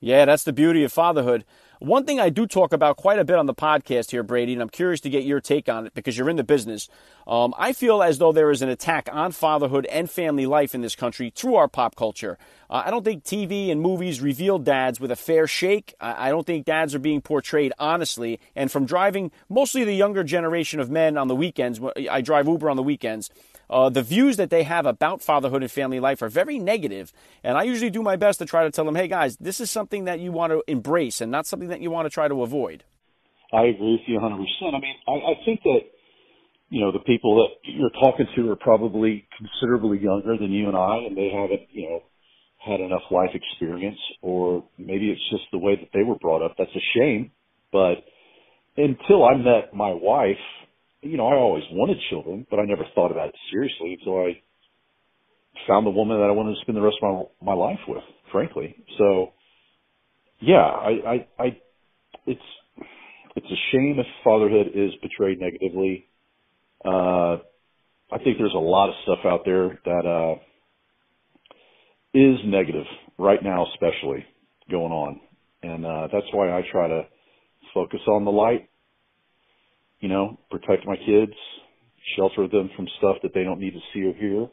yeah, 0.02 0.24
that's 0.24 0.42
the 0.42 0.52
beauty 0.52 0.82
of 0.82 0.92
fatherhood. 0.92 1.44
One 1.78 2.04
thing 2.04 2.18
I 2.18 2.28
do 2.28 2.46
talk 2.46 2.72
about 2.72 2.96
quite 2.96 3.20
a 3.20 3.24
bit 3.24 3.36
on 3.36 3.46
the 3.46 3.54
podcast 3.54 4.10
here, 4.10 4.24
Brady, 4.24 4.52
and 4.52 4.60
I'm 4.60 4.68
curious 4.68 5.00
to 5.00 5.10
get 5.10 5.22
your 5.22 5.40
take 5.40 5.68
on 5.68 5.86
it 5.86 5.94
because 5.94 6.18
you're 6.18 6.28
in 6.28 6.36
the 6.36 6.44
business. 6.44 6.88
Um, 7.26 7.54
I 7.56 7.72
feel 7.72 8.02
as 8.02 8.18
though 8.18 8.32
there 8.32 8.50
is 8.50 8.62
an 8.62 8.68
attack 8.68 9.08
on 9.12 9.30
fatherhood 9.30 9.86
and 9.86 10.10
family 10.10 10.44
life 10.44 10.74
in 10.74 10.80
this 10.80 10.96
country 10.96 11.32
through 11.34 11.54
our 11.54 11.68
pop 11.68 11.94
culture. 11.94 12.36
Uh, 12.68 12.82
I 12.84 12.90
don't 12.90 13.04
think 13.04 13.22
TV 13.22 13.70
and 13.70 13.80
movies 13.80 14.20
reveal 14.20 14.58
dads 14.58 14.98
with 14.98 15.12
a 15.12 15.16
fair 15.16 15.46
shake. 15.46 15.94
I, 16.00 16.28
I 16.28 16.30
don't 16.30 16.46
think 16.46 16.66
dads 16.66 16.96
are 16.96 17.00
being 17.00 17.20
portrayed 17.20 17.72
honestly. 17.78 18.40
And 18.56 18.72
from 18.72 18.86
driving 18.86 19.30
mostly 19.48 19.84
the 19.84 19.94
younger 19.94 20.24
generation 20.24 20.80
of 20.80 20.90
men 20.90 21.16
on 21.16 21.28
the 21.28 21.36
weekends, 21.36 21.80
I 22.10 22.20
drive 22.22 22.48
Uber 22.48 22.70
on 22.70 22.76
the 22.76 22.82
weekends 22.82 23.30
uh, 23.70 23.88
the 23.88 24.02
views 24.02 24.36
that 24.36 24.50
they 24.50 24.62
have 24.62 24.86
about 24.86 25.22
fatherhood 25.22 25.62
and 25.62 25.70
family 25.70 26.00
life 26.00 26.22
are 26.22 26.28
very 26.28 26.58
negative. 26.58 27.12
And 27.42 27.56
I 27.56 27.62
usually 27.62 27.90
do 27.90 28.02
my 28.02 28.16
best 28.16 28.38
to 28.40 28.44
try 28.44 28.64
to 28.64 28.70
tell 28.70 28.84
them, 28.84 28.94
hey 28.94 29.08
guys, 29.08 29.36
this 29.36 29.60
is 29.60 29.70
something 29.70 30.04
that 30.04 30.20
you 30.20 30.32
want 30.32 30.52
to 30.52 30.62
embrace 30.66 31.20
and 31.20 31.30
not 31.30 31.46
something 31.46 31.68
that 31.68 31.80
you 31.80 31.90
want 31.90 32.06
to 32.06 32.10
try 32.10 32.28
to 32.28 32.42
avoid. 32.42 32.84
I 33.52 33.64
agree 33.64 33.92
with 33.92 34.06
you 34.06 34.18
100%. 34.18 34.24
I 34.28 34.80
mean, 34.80 34.94
I, 35.06 35.12
I 35.12 35.34
think 35.44 35.60
that, 35.64 35.80
you 36.70 36.80
know, 36.80 36.90
the 36.90 37.00
people 37.00 37.36
that 37.36 37.70
you're 37.70 37.90
talking 37.90 38.26
to 38.36 38.50
are 38.50 38.56
probably 38.56 39.26
considerably 39.36 39.98
younger 39.98 40.38
than 40.38 40.50
you 40.50 40.68
and 40.68 40.76
I, 40.76 41.04
and 41.06 41.16
they 41.16 41.30
haven't, 41.32 41.68
you 41.70 41.88
know, 41.88 42.00
had 42.64 42.80
enough 42.80 43.02
life 43.10 43.30
experience, 43.34 43.98
or 44.22 44.64
maybe 44.78 45.10
it's 45.10 45.30
just 45.30 45.44
the 45.52 45.58
way 45.58 45.74
that 45.76 45.88
they 45.92 46.02
were 46.02 46.14
brought 46.14 46.42
up. 46.42 46.54
That's 46.56 46.70
a 46.74 46.98
shame. 46.98 47.32
But 47.72 48.04
until 48.76 49.24
I 49.24 49.36
met 49.36 49.74
my 49.74 49.92
wife, 49.92 50.36
you 51.02 51.16
know, 51.16 51.26
I 51.26 51.34
always 51.34 51.64
wanted 51.72 51.98
children, 52.10 52.46
but 52.50 52.58
I 52.58 52.64
never 52.64 52.84
thought 52.94 53.10
about 53.10 53.28
it 53.28 53.34
seriously 53.50 53.98
until 53.98 54.18
I 54.20 54.40
found 55.66 55.86
the 55.86 55.90
woman 55.90 56.18
that 56.18 56.24
I 56.24 56.32
wanted 56.32 56.54
to 56.54 56.60
spend 56.62 56.76
the 56.76 56.82
rest 56.82 56.96
of 57.02 57.28
my 57.42 57.52
my 57.52 57.58
life 57.58 57.80
with, 57.88 58.04
frankly. 58.30 58.74
So, 58.98 59.32
yeah, 60.40 60.62
I, 60.62 60.90
I, 60.90 61.26
I, 61.38 61.46
it's 62.26 62.40
it's 63.36 63.46
a 63.46 63.60
shame 63.72 63.96
if 63.98 64.06
fatherhood 64.24 64.68
is 64.74 64.92
portrayed 65.00 65.40
negatively. 65.40 66.06
Uh, 66.84 67.38
I 68.12 68.18
think 68.22 68.38
there's 68.38 68.54
a 68.54 68.58
lot 68.58 68.88
of 68.88 68.94
stuff 69.04 69.20
out 69.24 69.42
there 69.44 69.80
that 69.84 70.06
uh, 70.06 70.40
is 72.14 72.38
negative 72.44 72.86
right 73.18 73.42
now, 73.42 73.66
especially 73.72 74.24
going 74.70 74.92
on, 74.92 75.20
and 75.62 75.84
uh, 75.84 76.08
that's 76.12 76.26
why 76.32 76.52
I 76.52 76.62
try 76.70 76.88
to 76.88 77.02
focus 77.74 78.00
on 78.06 78.24
the 78.24 78.30
light 78.30 78.68
you 80.02 80.08
know, 80.08 80.38
protect 80.50 80.84
my 80.84 80.96
kids, 80.96 81.32
shelter 82.16 82.48
them 82.48 82.68
from 82.76 82.86
stuff 82.98 83.16
that 83.22 83.32
they 83.32 83.44
don't 83.44 83.60
need 83.60 83.72
to 83.72 83.80
see 83.94 84.04
or 84.04 84.12
hear. 84.12 84.48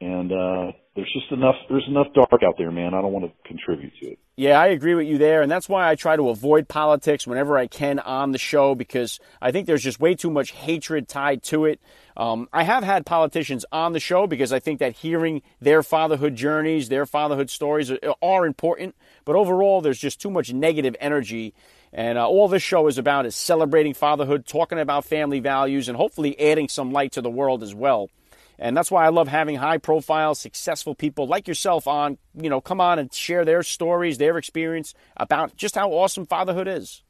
And 0.00 0.32
uh 0.32 0.72
there's 0.96 1.12
just 1.12 1.32
enough 1.32 1.54
there's 1.68 1.86
enough 1.88 2.08
dark 2.14 2.42
out 2.46 2.54
there, 2.58 2.70
man. 2.70 2.94
I 2.94 3.00
don't 3.00 3.12
want 3.12 3.24
to 3.24 3.48
contribute 3.48 3.92
to 4.00 4.10
it. 4.10 4.18
Yeah, 4.36 4.60
I 4.60 4.68
agree 4.68 4.94
with 4.94 5.06
you 5.06 5.16
there, 5.18 5.42
and 5.42 5.50
that's 5.50 5.68
why 5.68 5.88
I 5.88 5.94
try 5.94 6.16
to 6.16 6.28
avoid 6.28 6.68
politics 6.68 7.26
whenever 7.26 7.56
I 7.56 7.68
can 7.68 8.00
on 8.00 8.32
the 8.32 8.38
show 8.38 8.74
because 8.74 9.20
I 9.40 9.52
think 9.52 9.66
there's 9.66 9.82
just 9.82 10.00
way 10.00 10.16
too 10.16 10.30
much 10.30 10.50
hatred 10.50 11.08
tied 11.08 11.44
to 11.44 11.64
it. 11.64 11.80
Um, 12.16 12.48
I 12.52 12.64
have 12.64 12.82
had 12.82 13.06
politicians 13.06 13.64
on 13.70 13.92
the 13.92 14.00
show 14.00 14.26
because 14.26 14.52
I 14.52 14.58
think 14.58 14.80
that 14.80 14.94
hearing 14.94 15.42
their 15.60 15.84
fatherhood 15.84 16.34
journeys, 16.34 16.88
their 16.88 17.06
fatherhood 17.06 17.50
stories 17.50 17.90
are, 17.92 17.98
are 18.22 18.46
important, 18.46 18.96
but 19.24 19.36
overall, 19.36 19.80
there's 19.80 20.00
just 20.00 20.20
too 20.20 20.30
much 20.30 20.52
negative 20.52 20.96
energy 21.00 21.54
and 21.96 22.18
uh, 22.18 22.26
all 22.28 22.48
this 22.48 22.62
show 22.62 22.88
is 22.88 22.98
about 22.98 23.24
is 23.24 23.36
celebrating 23.36 23.94
fatherhood, 23.94 24.46
talking 24.46 24.80
about 24.80 25.04
family 25.04 25.38
values, 25.38 25.88
and 25.88 25.96
hopefully 25.96 26.38
adding 26.40 26.68
some 26.68 26.90
light 26.90 27.12
to 27.12 27.22
the 27.22 27.30
world 27.30 27.62
as 27.62 27.72
well. 27.72 28.10
And 28.58 28.76
that's 28.76 28.90
why 28.90 29.06
I 29.06 29.10
love 29.10 29.28
having 29.28 29.56
high 29.56 29.78
profile, 29.78 30.34
successful 30.34 30.96
people 30.96 31.28
like 31.28 31.46
yourself 31.46 31.86
on, 31.86 32.18
you 32.34 32.50
know, 32.50 32.60
come 32.60 32.80
on 32.80 32.98
and 32.98 33.14
share 33.14 33.44
their 33.44 33.62
stories, 33.62 34.18
their 34.18 34.38
experience 34.38 34.92
about 35.16 35.56
just 35.56 35.76
how 35.76 35.90
awesome 35.90 36.26
fatherhood 36.26 36.66
is. 36.66 37.04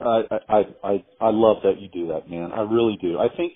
I, 0.00 0.22
I, 0.48 0.62
I, 0.84 1.04
I 1.20 1.30
love 1.30 1.58
that 1.64 1.80
you 1.80 1.88
do 1.88 2.08
that, 2.08 2.30
man. 2.30 2.52
I 2.52 2.60
really 2.60 2.98
do. 3.00 3.18
I 3.18 3.28
think, 3.36 3.54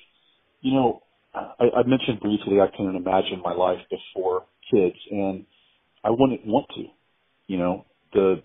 you 0.62 0.74
know, 0.74 1.02
I, 1.32 1.64
I 1.76 1.82
mentioned 1.86 2.20
briefly 2.20 2.60
I 2.60 2.66
couldn't 2.76 2.96
imagine 2.96 3.40
my 3.44 3.52
life 3.52 3.78
before 3.88 4.46
kids, 4.72 4.96
and 5.12 5.46
I 6.02 6.10
wouldn't 6.10 6.44
want 6.44 6.66
to. 6.76 6.84
You 7.46 7.58
know, 7.58 7.84
the 8.12 8.42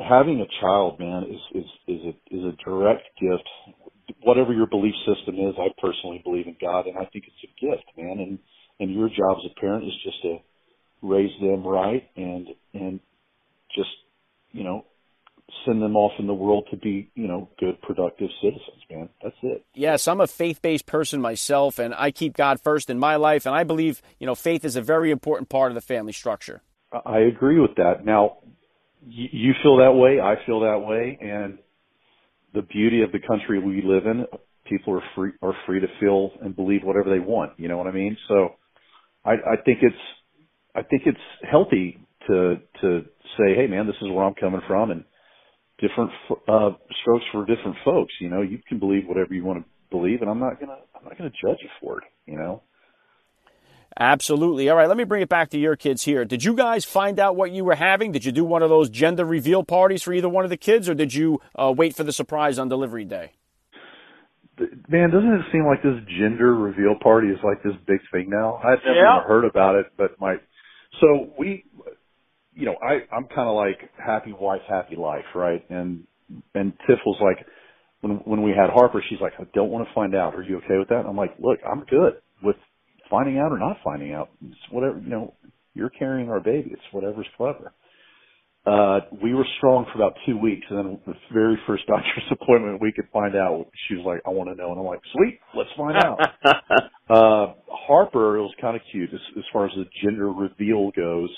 having 0.00 0.40
a 0.40 0.60
child, 0.60 0.98
man, 0.98 1.24
is 1.24 1.62
is 1.62 1.70
is 1.86 2.00
a 2.04 2.34
is 2.34 2.44
a 2.44 2.64
direct 2.64 3.04
gift. 3.20 3.48
Whatever 4.22 4.52
your 4.52 4.66
belief 4.66 4.94
system 5.06 5.36
is, 5.36 5.54
I 5.58 5.68
personally 5.80 6.20
believe 6.24 6.46
in 6.46 6.56
God, 6.60 6.86
and 6.86 6.96
I 6.96 7.04
think 7.06 7.24
it's 7.26 7.44
a 7.44 7.60
gift, 7.60 7.84
man. 7.96 8.18
And 8.18 8.38
and 8.80 8.92
your 8.92 9.08
job 9.08 9.38
as 9.38 9.50
a 9.50 9.60
parent 9.60 9.84
is 9.84 9.92
just 10.02 10.20
to 10.22 10.38
raise 11.02 11.32
them 11.40 11.66
right 11.66 12.08
and 12.16 12.48
and 12.72 13.00
just 13.76 13.90
you 14.52 14.64
know 14.64 14.84
send 15.66 15.82
them 15.82 15.96
off 15.96 16.12
in 16.18 16.26
the 16.26 16.34
world 16.34 16.66
to 16.70 16.76
be, 16.76 17.10
you 17.14 17.28
know, 17.28 17.48
good, 17.58 17.80
productive 17.82 18.30
citizens, 18.42 18.82
man. 18.90 19.08
That's 19.22 19.36
it. 19.42 19.64
Yes, 19.74 20.08
I'm 20.08 20.20
a 20.20 20.26
faith 20.26 20.62
based 20.62 20.86
person 20.86 21.20
myself, 21.20 21.78
and 21.78 21.94
I 21.94 22.10
keep 22.10 22.34
God 22.34 22.60
first 22.60 22.90
in 22.90 22.98
my 22.98 23.16
life, 23.16 23.46
and 23.46 23.54
I 23.54 23.62
believe, 23.62 24.02
you 24.18 24.26
know, 24.26 24.34
faith 24.34 24.64
is 24.64 24.76
a 24.76 24.82
very 24.82 25.10
important 25.10 25.48
part 25.48 25.70
of 25.70 25.74
the 25.74 25.80
family 25.80 26.12
structure. 26.12 26.62
I 27.04 27.18
agree 27.20 27.58
with 27.58 27.74
that. 27.76 28.04
Now, 28.04 28.38
you 29.06 29.52
feel 29.62 29.78
that 29.78 29.92
way, 29.92 30.20
I 30.20 30.34
feel 30.46 30.60
that 30.60 30.80
way, 30.80 31.18
and 31.20 31.58
the 32.54 32.62
beauty 32.62 33.02
of 33.02 33.12
the 33.12 33.18
country 33.18 33.58
we 33.58 33.82
live 33.82 34.06
in, 34.06 34.26
people 34.66 34.94
are 34.94 35.02
free 35.14 35.32
are 35.42 35.54
free 35.66 35.80
to 35.80 35.86
feel 36.00 36.30
and 36.42 36.54
believe 36.56 36.82
whatever 36.84 37.10
they 37.10 37.20
want. 37.20 37.52
You 37.58 37.68
know 37.68 37.76
what 37.76 37.86
I 37.86 37.92
mean? 37.92 38.16
So, 38.28 38.50
I, 39.24 39.32
I 39.32 39.56
think 39.64 39.78
it's 39.82 39.96
I 40.74 40.82
think 40.82 41.02
it's 41.06 41.18
healthy 41.50 41.98
to 42.28 42.56
to 42.80 43.02
say, 43.36 43.54
hey, 43.56 43.66
man, 43.66 43.86
this 43.86 43.96
is 44.00 44.10
where 44.10 44.24
I'm 44.24 44.34
coming 44.34 44.62
from, 44.66 44.90
and 44.90 45.04
different 45.78 46.10
uh, 46.48 46.70
strokes 47.02 47.24
for 47.32 47.44
different 47.46 47.76
folks. 47.84 48.12
You 48.20 48.30
know, 48.30 48.42
you 48.42 48.58
can 48.68 48.78
believe 48.78 49.04
whatever 49.06 49.34
you 49.34 49.44
want 49.44 49.60
to 49.60 49.64
believe, 49.90 50.22
and 50.22 50.30
I'm 50.30 50.40
not 50.40 50.60
gonna 50.60 50.78
I'm 50.94 51.04
not 51.04 51.18
gonna 51.18 51.30
judge 51.30 51.58
you 51.62 51.68
for 51.80 51.98
it. 51.98 52.04
You 52.26 52.38
know. 52.38 52.62
Absolutely. 53.98 54.68
All 54.68 54.76
right, 54.76 54.88
let 54.88 54.96
me 54.96 55.04
bring 55.04 55.22
it 55.22 55.28
back 55.28 55.50
to 55.50 55.58
your 55.58 55.76
kids 55.76 56.02
here. 56.02 56.24
Did 56.24 56.42
you 56.42 56.54
guys 56.54 56.84
find 56.84 57.20
out 57.20 57.36
what 57.36 57.52
you 57.52 57.64
were 57.64 57.76
having? 57.76 58.10
Did 58.10 58.24
you 58.24 58.32
do 58.32 58.44
one 58.44 58.62
of 58.62 58.68
those 58.68 58.90
gender 58.90 59.24
reveal 59.24 59.62
parties 59.62 60.02
for 60.02 60.12
either 60.12 60.28
one 60.28 60.44
of 60.44 60.50
the 60.50 60.56
kids, 60.56 60.88
or 60.88 60.94
did 60.94 61.14
you 61.14 61.40
uh, 61.56 61.72
wait 61.76 61.94
for 61.94 62.02
the 62.02 62.12
surprise 62.12 62.58
on 62.58 62.68
delivery 62.68 63.04
day? 63.04 63.32
Man, 64.88 65.10
doesn't 65.10 65.32
it 65.32 65.46
seem 65.52 65.64
like 65.66 65.82
this 65.82 66.00
gender 66.18 66.54
reveal 66.54 66.94
party 67.00 67.28
is 67.28 67.38
like 67.44 67.62
this 67.62 67.74
big 67.86 68.00
thing 68.12 68.30
now? 68.30 68.56
I've 68.56 68.78
never 68.84 68.98
yeah. 68.98 69.22
heard 69.22 69.44
about 69.44 69.76
it, 69.76 69.86
but 69.96 70.20
my 70.20 70.36
so 71.00 71.32
we 71.36 71.64
you 72.54 72.66
know, 72.66 72.76
I, 72.80 73.14
I'm 73.14 73.26
kind 73.26 73.48
of 73.48 73.54
like 73.54 73.90
happy 73.98 74.32
wife, 74.32 74.60
happy 74.68 74.96
life, 74.96 75.24
right? 75.34 75.64
And, 75.70 76.04
and 76.54 76.72
Tiff 76.86 76.98
was 77.04 77.18
like, 77.20 77.46
when, 78.00 78.12
when 78.24 78.42
we 78.42 78.50
had 78.50 78.70
Harper, 78.70 79.02
she's 79.08 79.20
like, 79.20 79.32
I 79.38 79.44
don't 79.54 79.70
want 79.70 79.86
to 79.86 79.94
find 79.94 80.14
out. 80.14 80.34
Are 80.34 80.42
you 80.42 80.58
okay 80.58 80.78
with 80.78 80.88
that? 80.88 81.00
And 81.00 81.08
I'm 81.08 81.16
like, 81.16 81.34
look, 81.38 81.58
I'm 81.68 81.84
good 81.84 82.14
with 82.42 82.56
finding 83.10 83.38
out 83.38 83.52
or 83.52 83.58
not 83.58 83.78
finding 83.84 84.12
out. 84.12 84.30
It's 84.44 84.56
whatever, 84.70 84.98
you 84.98 85.08
know, 85.08 85.34
you're 85.74 85.90
carrying 85.90 86.30
our 86.30 86.40
baby. 86.40 86.70
It's 86.72 86.82
whatever's 86.92 87.26
clever. 87.36 87.72
Uh, 88.66 89.00
we 89.22 89.34
were 89.34 89.46
strong 89.58 89.84
for 89.92 89.98
about 89.98 90.14
two 90.24 90.38
weeks 90.38 90.64
and 90.70 90.78
then 90.78 90.98
the 91.06 91.12
very 91.34 91.58
first 91.66 91.86
doctor's 91.86 92.24
appointment 92.30 92.80
we 92.80 92.92
could 92.92 93.06
find 93.12 93.36
out, 93.36 93.66
she 93.88 93.94
was 93.94 94.04
like, 94.06 94.22
I 94.26 94.30
want 94.30 94.48
to 94.48 94.54
know. 94.54 94.70
And 94.70 94.80
I'm 94.80 94.86
like, 94.86 95.00
sweet, 95.12 95.38
let's 95.54 95.68
find 95.76 95.96
out. 95.98 96.18
uh, 97.10 97.54
Harper, 97.68 98.38
it 98.38 98.42
was 98.42 98.54
kind 98.60 98.74
of 98.74 98.82
cute 98.90 99.10
as, 99.12 99.20
as 99.36 99.44
far 99.52 99.66
as 99.66 99.72
the 99.76 99.84
gender 100.02 100.30
reveal 100.30 100.90
goes 100.92 101.30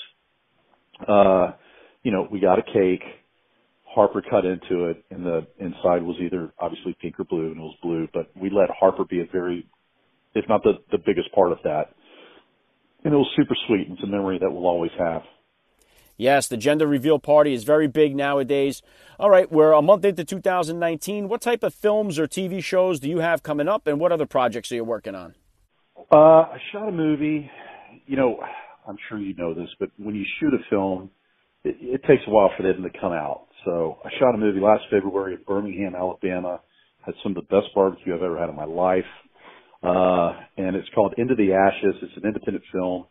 uh, 1.05 1.51
you 2.03 2.11
know, 2.11 2.27
we 2.31 2.39
got 2.39 2.59
a 2.59 2.63
cake. 2.63 3.03
Harper 3.83 4.21
cut 4.21 4.45
into 4.45 4.85
it, 4.85 5.03
and 5.09 5.25
the 5.25 5.47
inside 5.59 6.03
was 6.03 6.17
either 6.21 6.53
obviously 6.59 6.95
pink 7.01 7.19
or 7.19 7.23
blue, 7.23 7.47
and 7.47 7.57
it 7.57 7.59
was 7.59 7.75
blue. 7.81 8.07
But 8.13 8.29
we 8.39 8.49
let 8.49 8.69
Harper 8.69 9.05
be 9.05 9.21
a 9.21 9.25
very, 9.31 9.67
if 10.35 10.45
not 10.49 10.63
the 10.63 10.73
the 10.91 10.97
biggest 10.97 11.31
part 11.33 11.51
of 11.51 11.59
that, 11.63 11.93
and 13.03 13.13
it 13.13 13.17
was 13.17 13.29
super 13.35 13.55
sweet. 13.67 13.87
It's 13.89 14.03
a 14.03 14.07
memory 14.07 14.37
that 14.39 14.51
we'll 14.51 14.67
always 14.67 14.91
have. 14.97 15.21
Yes, 16.19 16.47
the 16.47 16.57
gender 16.57 16.87
reveal 16.87 17.19
party 17.19 17.53
is 17.53 17.63
very 17.63 17.87
big 17.87 18.15
nowadays. 18.15 18.81
All 19.19 19.29
right, 19.29 19.51
we're 19.51 19.71
a 19.71 19.83
month 19.83 20.03
into 20.03 20.25
2019. 20.25 21.29
What 21.29 21.41
type 21.41 21.61
of 21.61 21.75
films 21.75 22.17
or 22.17 22.27
TV 22.27 22.63
shows 22.63 22.99
do 22.99 23.07
you 23.07 23.19
have 23.19 23.43
coming 23.43 23.67
up, 23.67 23.85
and 23.85 23.99
what 23.99 24.11
other 24.11 24.25
projects 24.25 24.71
are 24.71 24.75
you 24.75 24.83
working 24.83 25.13
on? 25.13 25.35
Uh, 26.11 26.15
I 26.15 26.57
shot 26.71 26.89
a 26.89 26.91
movie. 26.91 27.49
You 28.07 28.17
know, 28.17 28.39
I'm 28.87 28.97
sure 29.09 29.19
you 29.19 29.35
know 29.35 29.53
this, 29.53 29.69
but 29.79 29.89
when 29.97 30.15
you 30.15 30.25
shoot 30.39 30.53
a 30.53 30.69
film, 30.69 31.11
it, 31.63 31.75
it 31.79 32.01
takes 32.07 32.23
a 32.27 32.31
while 32.31 32.49
for 32.57 32.63
them 32.63 32.81
to 32.81 32.99
come 32.99 33.11
out. 33.11 33.47
So 33.65 33.97
I 34.03 34.09
shot 34.19 34.33
a 34.33 34.37
movie 34.37 34.59
last 34.59 34.83
February 34.89 35.33
in 35.33 35.41
Birmingham, 35.45 35.93
Alabama. 35.95 36.61
Had 37.05 37.15
some 37.21 37.35
of 37.35 37.47
the 37.47 37.55
best 37.55 37.67
barbecue 37.75 38.15
I've 38.15 38.23
ever 38.23 38.39
had 38.39 38.49
in 38.49 38.55
my 38.55 38.65
life. 38.65 39.05
Uh, 39.83 40.33
and 40.57 40.75
it's 40.75 40.89
called 40.95 41.13
Into 41.17 41.35
the 41.35 41.53
Ashes. 41.53 41.95
It's 42.01 42.17
an 42.17 42.25
independent 42.25 42.63
film. 42.71 43.05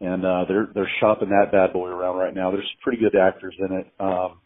And, 0.00 0.24
uh, 0.24 0.44
they're, 0.46 0.68
they're 0.74 0.90
shopping 1.00 1.30
that 1.30 1.50
bad 1.50 1.72
boy 1.72 1.88
around 1.88 2.16
right 2.16 2.34
now. 2.34 2.50
There's 2.50 2.70
pretty 2.82 2.98
good 2.98 3.16
actors 3.16 3.54
in 3.58 3.78
it. 3.78 3.86
Um, 3.98 4.40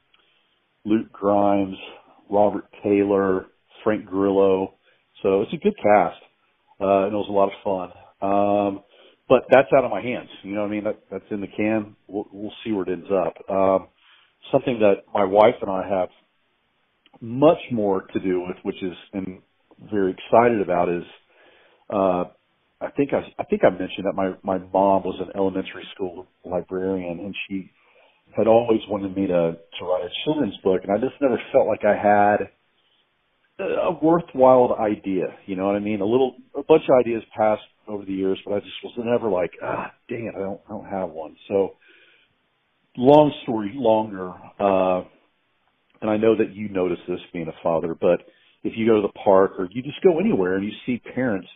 Luke 0.85 1.13
Grimes, 1.13 1.77
Robert 2.31 2.65
Taylor, 2.83 3.47
Frank 3.85 4.07
Grillo. 4.07 4.75
So 5.23 5.43
it's 5.43 5.53
a 5.53 5.59
good 5.59 5.77
cast. 5.77 6.21
Uh, 6.81 7.05
and 7.05 7.13
it 7.13 7.17
was 7.17 7.29
a 7.29 7.33
lot 7.33 7.49
of 7.49 7.63
fun. 7.63 7.93
Um, 8.23 8.83
but 9.29 9.45
that's 9.51 9.69
out 9.77 9.85
of 9.85 9.91
my 9.91 10.03
hands. 10.03 10.29
You 10.43 10.55
know 10.55 10.63
what 10.63 10.69
I 10.69 10.71
mean? 10.71 10.85
That, 10.85 11.01
that's 11.11 11.25
in 11.31 11.41
the 11.41 11.47
can. 11.47 11.97
We'll, 12.09 12.27
we'll 12.33 12.53
see 12.65 12.73
where 12.73 12.85
it 12.85 12.93
ends 12.93 13.09
up. 13.11 13.35
Um, 13.49 13.89
something 14.51 14.81
that 14.81 15.05
my 15.15 15.25
wife 15.25 15.55
and 15.61 15.71
I 15.71 15.89
have 15.89 16.09
much 17.21 17.61
more 17.71 18.03
to 18.03 18.21
do 18.21 18.41
with, 18.41 18.57
which 18.63 18.83
is, 18.83 18.95
and 19.13 19.39
very 19.91 20.13
excited 20.13 20.61
about 20.61 20.89
is, 20.89 21.05
uh, 21.93 22.25
I 22.81 22.91
think 22.97 23.11
I, 23.13 23.23
I 23.39 23.45
think 23.45 23.63
I 23.65 23.71
mentioned 23.71 24.07
that 24.07 24.15
my, 24.15 24.35
my 24.43 24.59
mom 24.59 25.05
was 25.05 25.21
an 25.21 25.33
elementary 25.37 25.87
school 25.95 26.27
librarian 26.45 27.21
and 27.21 27.35
she 27.49 27.71
had 28.37 28.47
always 28.47 28.81
wanted 28.89 29.17
me 29.17 29.27
to, 29.27 29.57
to 29.57 29.85
write 29.85 30.05
a 30.05 30.11
children's 30.25 30.57
book 30.65 30.81
and 30.83 30.91
I 30.91 30.99
just 30.99 31.21
never 31.21 31.39
felt 31.53 31.67
like 31.69 31.85
I 31.85 31.95
had 31.95 32.49
a 33.59 33.93
worthwhile 34.03 34.77
idea. 34.81 35.27
You 35.47 35.57
know 35.57 35.67
what 35.67 35.77
I 35.77 35.81
mean? 35.81 36.01
A 36.01 36.07
little, 36.07 36.37
a 36.57 36.63
bunch 36.63 36.83
of 36.89 36.99
ideas 36.99 37.23
passed 37.37 37.63
over 37.87 38.05
the 38.05 38.13
years, 38.13 38.39
but 38.45 38.55
I 38.55 38.61
just 38.61 38.73
was 38.83 38.95
never 38.99 39.29
like, 39.29 39.53
ah, 39.63 39.93
dang 40.09 40.31
it, 40.33 40.37
I 40.37 40.41
don't, 40.41 40.61
I 40.67 40.71
don't 40.71 40.87
have 40.87 41.11
one. 41.11 41.37
So, 41.49 41.77
long 42.97 43.33
story 43.43 43.73
longer, 43.75 44.31
uh, 44.61 45.05
and 46.01 46.11
I 46.11 46.17
know 46.17 46.37
that 46.37 46.55
you 46.55 46.69
notice 46.69 46.99
this 47.09 47.21
being 47.33 47.49
a 47.49 47.63
father, 47.63 47.95
but 47.95 48.21
if 48.65 48.73
you 48.77 48.87
go 48.87 49.01
to 49.01 49.07
the 49.07 49.21
park 49.25 49.53
or 49.59 49.69
you 49.71 49.83
just 49.83 50.03
go 50.03 50.19
anywhere 50.19 50.57
and 50.57 50.65
you 50.65 50.73
see 50.87 51.01
parents, 51.15 51.49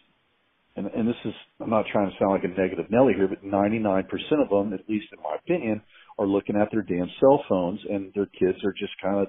and, 0.76 0.86
and 0.86 1.08
this 1.08 1.16
is, 1.24 1.34
I'm 1.60 1.70
not 1.70 1.86
trying 1.90 2.10
to 2.10 2.16
sound 2.18 2.32
like 2.32 2.44
a 2.44 2.48
negative 2.48 2.86
Nelly 2.90 3.14
here, 3.14 3.28
but 3.28 3.44
99% 3.44 4.04
of 4.42 4.50
them, 4.50 4.74
at 4.74 4.88
least 4.88 5.06
in 5.12 5.22
my 5.22 5.36
opinion, 5.36 5.82
are 6.18 6.26
looking 6.26 6.56
at 6.56 6.68
their 6.72 6.82
damn 6.82 7.10
cell 7.20 7.44
phones 7.48 7.80
and 7.88 8.12
their 8.14 8.26
kids 8.26 8.58
are 8.64 8.72
just 8.72 8.92
kind 9.02 9.20
of 9.20 9.28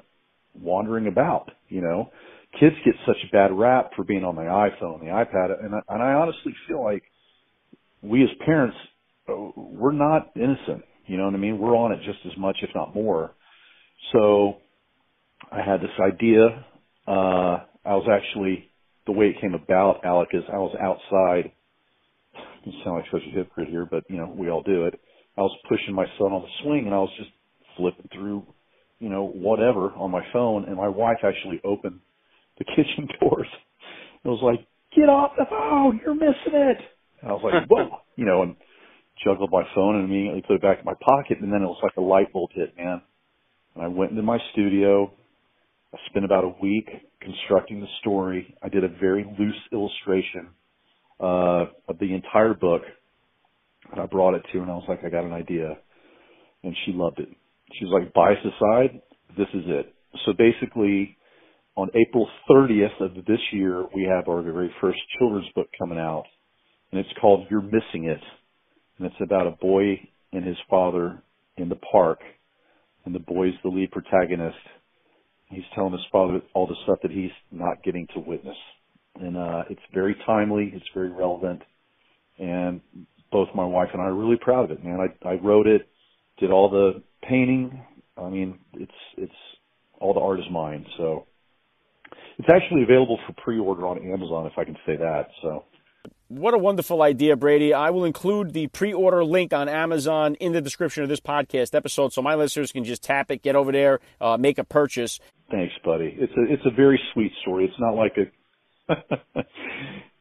wandering 0.53 1.07
about, 1.07 1.51
you 1.69 1.81
know 1.81 2.12
kids 2.60 2.75
get 2.86 2.95
such 3.05 3.17
a 3.27 3.31
bad 3.31 3.51
rap 3.51 3.91
for 3.95 4.03
being 4.03 4.23
on 4.23 4.36
the 4.36 4.41
iPhone, 4.41 4.99
the 4.99 5.07
iPad, 5.07 5.63
and 5.63 5.75
I, 5.75 5.79
and 5.89 6.01
I 6.01 6.13
honestly 6.13 6.53
feel 6.67 6.83
like 6.83 7.03
we 8.01 8.23
as 8.23 8.29
parents, 8.45 8.77
uh, 9.29 9.33
we're 9.55 9.91
not 9.91 10.31
innocent. 10.36 10.83
You 11.05 11.17
know 11.17 11.25
what 11.25 11.33
I 11.33 11.38
mean? 11.38 11.60
We're 11.60 11.75
on 11.75 11.91
it 11.91 11.99
just 12.05 12.19
as 12.25 12.38
much, 12.38 12.57
if 12.62 12.69
not 12.75 12.95
more. 12.95 13.33
So 14.13 14.57
I 15.51 15.57
had 15.57 15.81
this 15.81 15.89
idea. 16.01 16.65
Uh, 17.07 17.63
I 17.86 17.95
was 17.95 18.07
actually, 18.12 18.66
the 19.07 19.13
way 19.13 19.27
it 19.27 19.41
came 19.41 19.55
about, 19.55 20.05
Alec, 20.05 20.29
is 20.33 20.43
I 20.51 20.57
was 20.57 20.75
outside. 20.79 21.51
You 22.65 22.73
sound 22.83 22.97
like 22.97 23.05
such 23.11 23.23
a 23.27 23.35
hypocrite 23.35 23.69
here, 23.69 23.87
but 23.89 24.03
you 24.09 24.17
know, 24.17 24.31
we 24.37 24.49
all 24.49 24.61
do 24.61 24.85
it. 24.85 24.99
I 25.37 25.41
was 25.41 25.57
pushing 25.69 25.95
my 25.95 26.05
son 26.19 26.33
on 26.33 26.41
the 26.43 26.63
swing 26.63 26.85
and 26.85 26.93
I 26.93 26.99
was 26.99 27.11
just 27.17 27.29
flipping 27.77 28.09
through, 28.13 28.45
you 28.99 29.09
know, 29.09 29.25
whatever 29.25 29.91
on 29.91 30.11
my 30.11 30.23
phone 30.33 30.65
and 30.65 30.75
my 30.75 30.89
wife 30.89 31.17
actually 31.23 31.61
opened 31.63 31.99
the 32.57 32.65
kitchen 32.75 33.07
doors. 33.19 33.47
It 34.23 34.27
was 34.27 34.41
like, 34.43 34.67
get 34.95 35.09
off 35.09 35.31
the 35.37 35.45
phone, 35.49 36.01
you're 36.03 36.15
missing 36.15 36.53
it. 36.53 36.77
And 37.21 37.31
I 37.31 37.33
was 37.33 37.41
like, 37.43 37.69
whoa, 37.69 37.99
you 38.17 38.25
know, 38.25 38.41
and 38.43 38.55
juggled 39.23 39.51
my 39.51 39.63
phone 39.73 39.95
and 39.95 40.05
immediately 40.05 40.43
put 40.45 40.57
it 40.57 40.61
back 40.61 40.79
in 40.79 40.85
my 40.85 40.95
pocket. 40.99 41.37
And 41.39 41.53
then 41.53 41.61
it 41.61 41.67
was 41.67 41.79
like 41.81 41.95
a 41.97 42.01
light 42.01 42.33
bulb 42.33 42.49
hit, 42.53 42.75
man. 42.75 43.01
And 43.75 43.83
I 43.83 43.87
went 43.87 44.11
into 44.11 44.23
my 44.23 44.39
studio. 44.51 45.13
I 45.93 45.97
spent 46.09 46.25
about 46.25 46.43
a 46.43 46.53
week 46.61 46.89
constructing 47.21 47.80
the 47.80 47.88
story. 48.01 48.56
I 48.63 48.69
did 48.69 48.84
a 48.84 48.89
very 48.99 49.25
loose 49.38 49.56
illustration 49.71 50.49
uh, 51.19 51.65
of 51.88 51.99
the 51.99 52.13
entire 52.13 52.53
book. 52.53 52.82
And 53.91 54.01
I 54.01 54.06
brought 54.06 54.36
it 54.36 54.43
to 54.51 54.58
her 54.58 54.63
and 54.63 54.71
I 54.71 54.75
was 54.75 54.86
like, 54.88 54.99
I 55.06 55.10
got 55.10 55.23
an 55.23 55.34
idea. 55.34 55.77
And 56.63 56.75
she 56.86 56.91
loved 56.91 57.19
it. 57.19 57.30
She 57.73 57.86
was 57.86 57.93
like, 57.93 58.13
bias 58.13 58.39
aside, 58.43 59.01
this 59.38 59.47
is 59.53 59.63
it. 59.67 59.93
So 60.25 60.34
basically, 60.34 61.17
on 61.75 61.89
April 61.89 62.27
30th 62.49 62.99
of 63.01 63.25
this 63.25 63.39
year, 63.51 63.86
we 63.93 64.03
have 64.10 64.27
our 64.27 64.41
very 64.41 64.73
first 64.82 64.99
children's 65.17 65.49
book 65.53 65.67
coming 65.77 65.99
out, 65.99 66.25
and 66.91 66.99
it's 66.99 67.19
called 67.21 67.45
You're 67.51 67.62
Missing 67.62 68.06
It. 68.06 68.21
And 68.97 69.06
it's 69.06 69.21
about 69.21 69.45
a 69.45 69.51
boy 69.51 69.99
and 70.34 70.45
his 70.45 70.58
father 70.69 71.21
in 71.56 71.69
the 71.69 71.80
park, 71.91 72.19
and 73.06 73.13
the 73.13 73.19
boy's 73.19 73.53
the 73.63 73.69
lead 73.69 73.91
protagonist. 73.91 74.58
He's 75.49 75.63
telling 75.75 75.93
his 75.93 76.05
father 76.12 76.41
all 76.53 76.67
the 76.67 76.75
stuff 76.83 76.99
that 77.03 77.12
he's 77.12 77.31
not 77.51 77.83
getting 77.83 78.07
to 78.13 78.19
witness. 78.19 78.57
and 79.19 79.38
uh, 79.38 79.63
it's 79.69 79.81
very 79.93 80.15
timely. 80.25 80.71
It's 80.73 80.86
very 80.93 81.10
relevant, 81.12 81.62
and 82.39 82.81
both 83.31 83.49
my 83.55 83.65
wife 83.65 83.89
and 83.93 84.01
I 84.01 84.05
are 84.05 84.15
really 84.15 84.38
proud 84.38 84.65
of 84.65 84.71
it. 84.71 84.83
Man, 84.83 84.99
I 84.99 85.29
I 85.29 85.36
wrote 85.36 85.67
it, 85.67 85.89
did 86.39 86.51
all 86.51 86.69
the 86.69 87.03
painting. 87.27 87.81
I 88.17 88.29
mean, 88.29 88.60
it's 88.73 88.91
it's 89.17 89.33
all 89.99 90.13
the 90.13 90.19
art 90.21 90.39
is 90.39 90.45
mine. 90.51 90.86
So 90.97 91.27
it's 92.39 92.49
actually 92.53 92.83
available 92.83 93.19
for 93.27 93.33
pre-order 93.43 93.88
on 93.88 93.99
Amazon, 93.99 94.47
if 94.47 94.57
I 94.57 94.65
can 94.65 94.77
say 94.86 94.97
that. 94.97 95.29
So. 95.41 95.65
What 96.29 96.53
a 96.53 96.57
wonderful 96.57 97.01
idea, 97.03 97.37
Brady. 97.37 97.73
I 97.73 97.89
will 97.89 98.03
include 98.03 98.51
the 98.51 98.67
pre 98.67 98.91
order 98.91 99.23
link 99.23 99.53
on 99.53 99.69
Amazon 99.69 100.35
in 100.35 100.51
the 100.51 100.59
description 100.59 101.03
of 101.03 101.09
this 101.09 101.21
podcast 101.21 101.73
episode 101.73 102.11
so 102.11 102.21
my 102.21 102.35
listeners 102.35 102.73
can 102.73 102.83
just 102.83 103.01
tap 103.01 103.31
it, 103.31 103.43
get 103.43 103.55
over 103.55 103.71
there, 103.71 103.99
uh, 104.19 104.35
make 104.35 104.57
a 104.57 104.65
purchase. 104.65 105.19
Thanks, 105.49 105.73
buddy. 105.85 106.13
It's 106.19 106.33
a 106.33 106.53
it's 106.53 106.65
a 106.65 106.75
very 106.75 106.99
sweet 107.13 107.31
story. 107.41 107.63
It's 107.63 107.79
not 107.79 107.95
like 107.95 108.17
a 108.17 108.93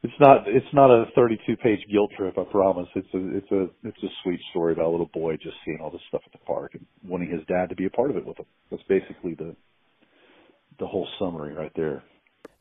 it's 0.01 0.13
not 0.17 0.47
it's 0.47 0.73
not 0.73 0.89
a 0.89 1.07
32 1.13 1.57
page 1.57 1.79
guilt 1.91 2.11
trip. 2.17 2.37
I 2.37 2.45
promise. 2.49 2.87
It's 2.95 3.13
a 3.13 3.37
it's 3.37 3.51
a 3.51 3.63
it's 3.85 4.03
a 4.03 4.07
sweet 4.23 4.39
story 4.51 4.71
about 4.71 4.85
a 4.85 4.91
little 4.91 5.09
boy 5.13 5.35
just 5.35 5.57
seeing 5.65 5.79
all 5.81 5.91
this 5.91 6.01
stuff 6.07 6.21
at 6.25 6.31
the 6.31 6.45
park 6.45 6.71
and 6.75 6.85
wanting 7.05 7.29
his 7.29 7.41
dad 7.47 7.67
to 7.67 7.75
be 7.75 7.85
a 7.85 7.89
part 7.89 8.11
of 8.11 8.15
it 8.15 8.25
with 8.25 8.39
him. 8.39 8.45
That's 8.71 8.83
basically 8.83 9.33
the 9.33 9.57
the 10.79 10.87
whole 10.87 11.07
summary 11.19 11.53
right 11.53 11.71
there. 11.75 12.01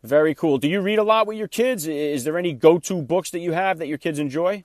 Very 0.02 0.34
cool. 0.34 0.58
Do 0.58 0.68
you 0.68 0.80
read 0.80 0.98
a 0.98 1.02
lot 1.02 1.26
with 1.26 1.36
your 1.36 1.48
kids? 1.48 1.86
Is 1.86 2.24
there 2.24 2.38
any 2.38 2.52
go 2.52 2.78
to 2.78 3.02
books 3.02 3.30
that 3.30 3.40
you 3.40 3.52
have 3.52 3.78
that 3.78 3.88
your 3.88 3.98
kids 3.98 4.18
enjoy? 4.18 4.64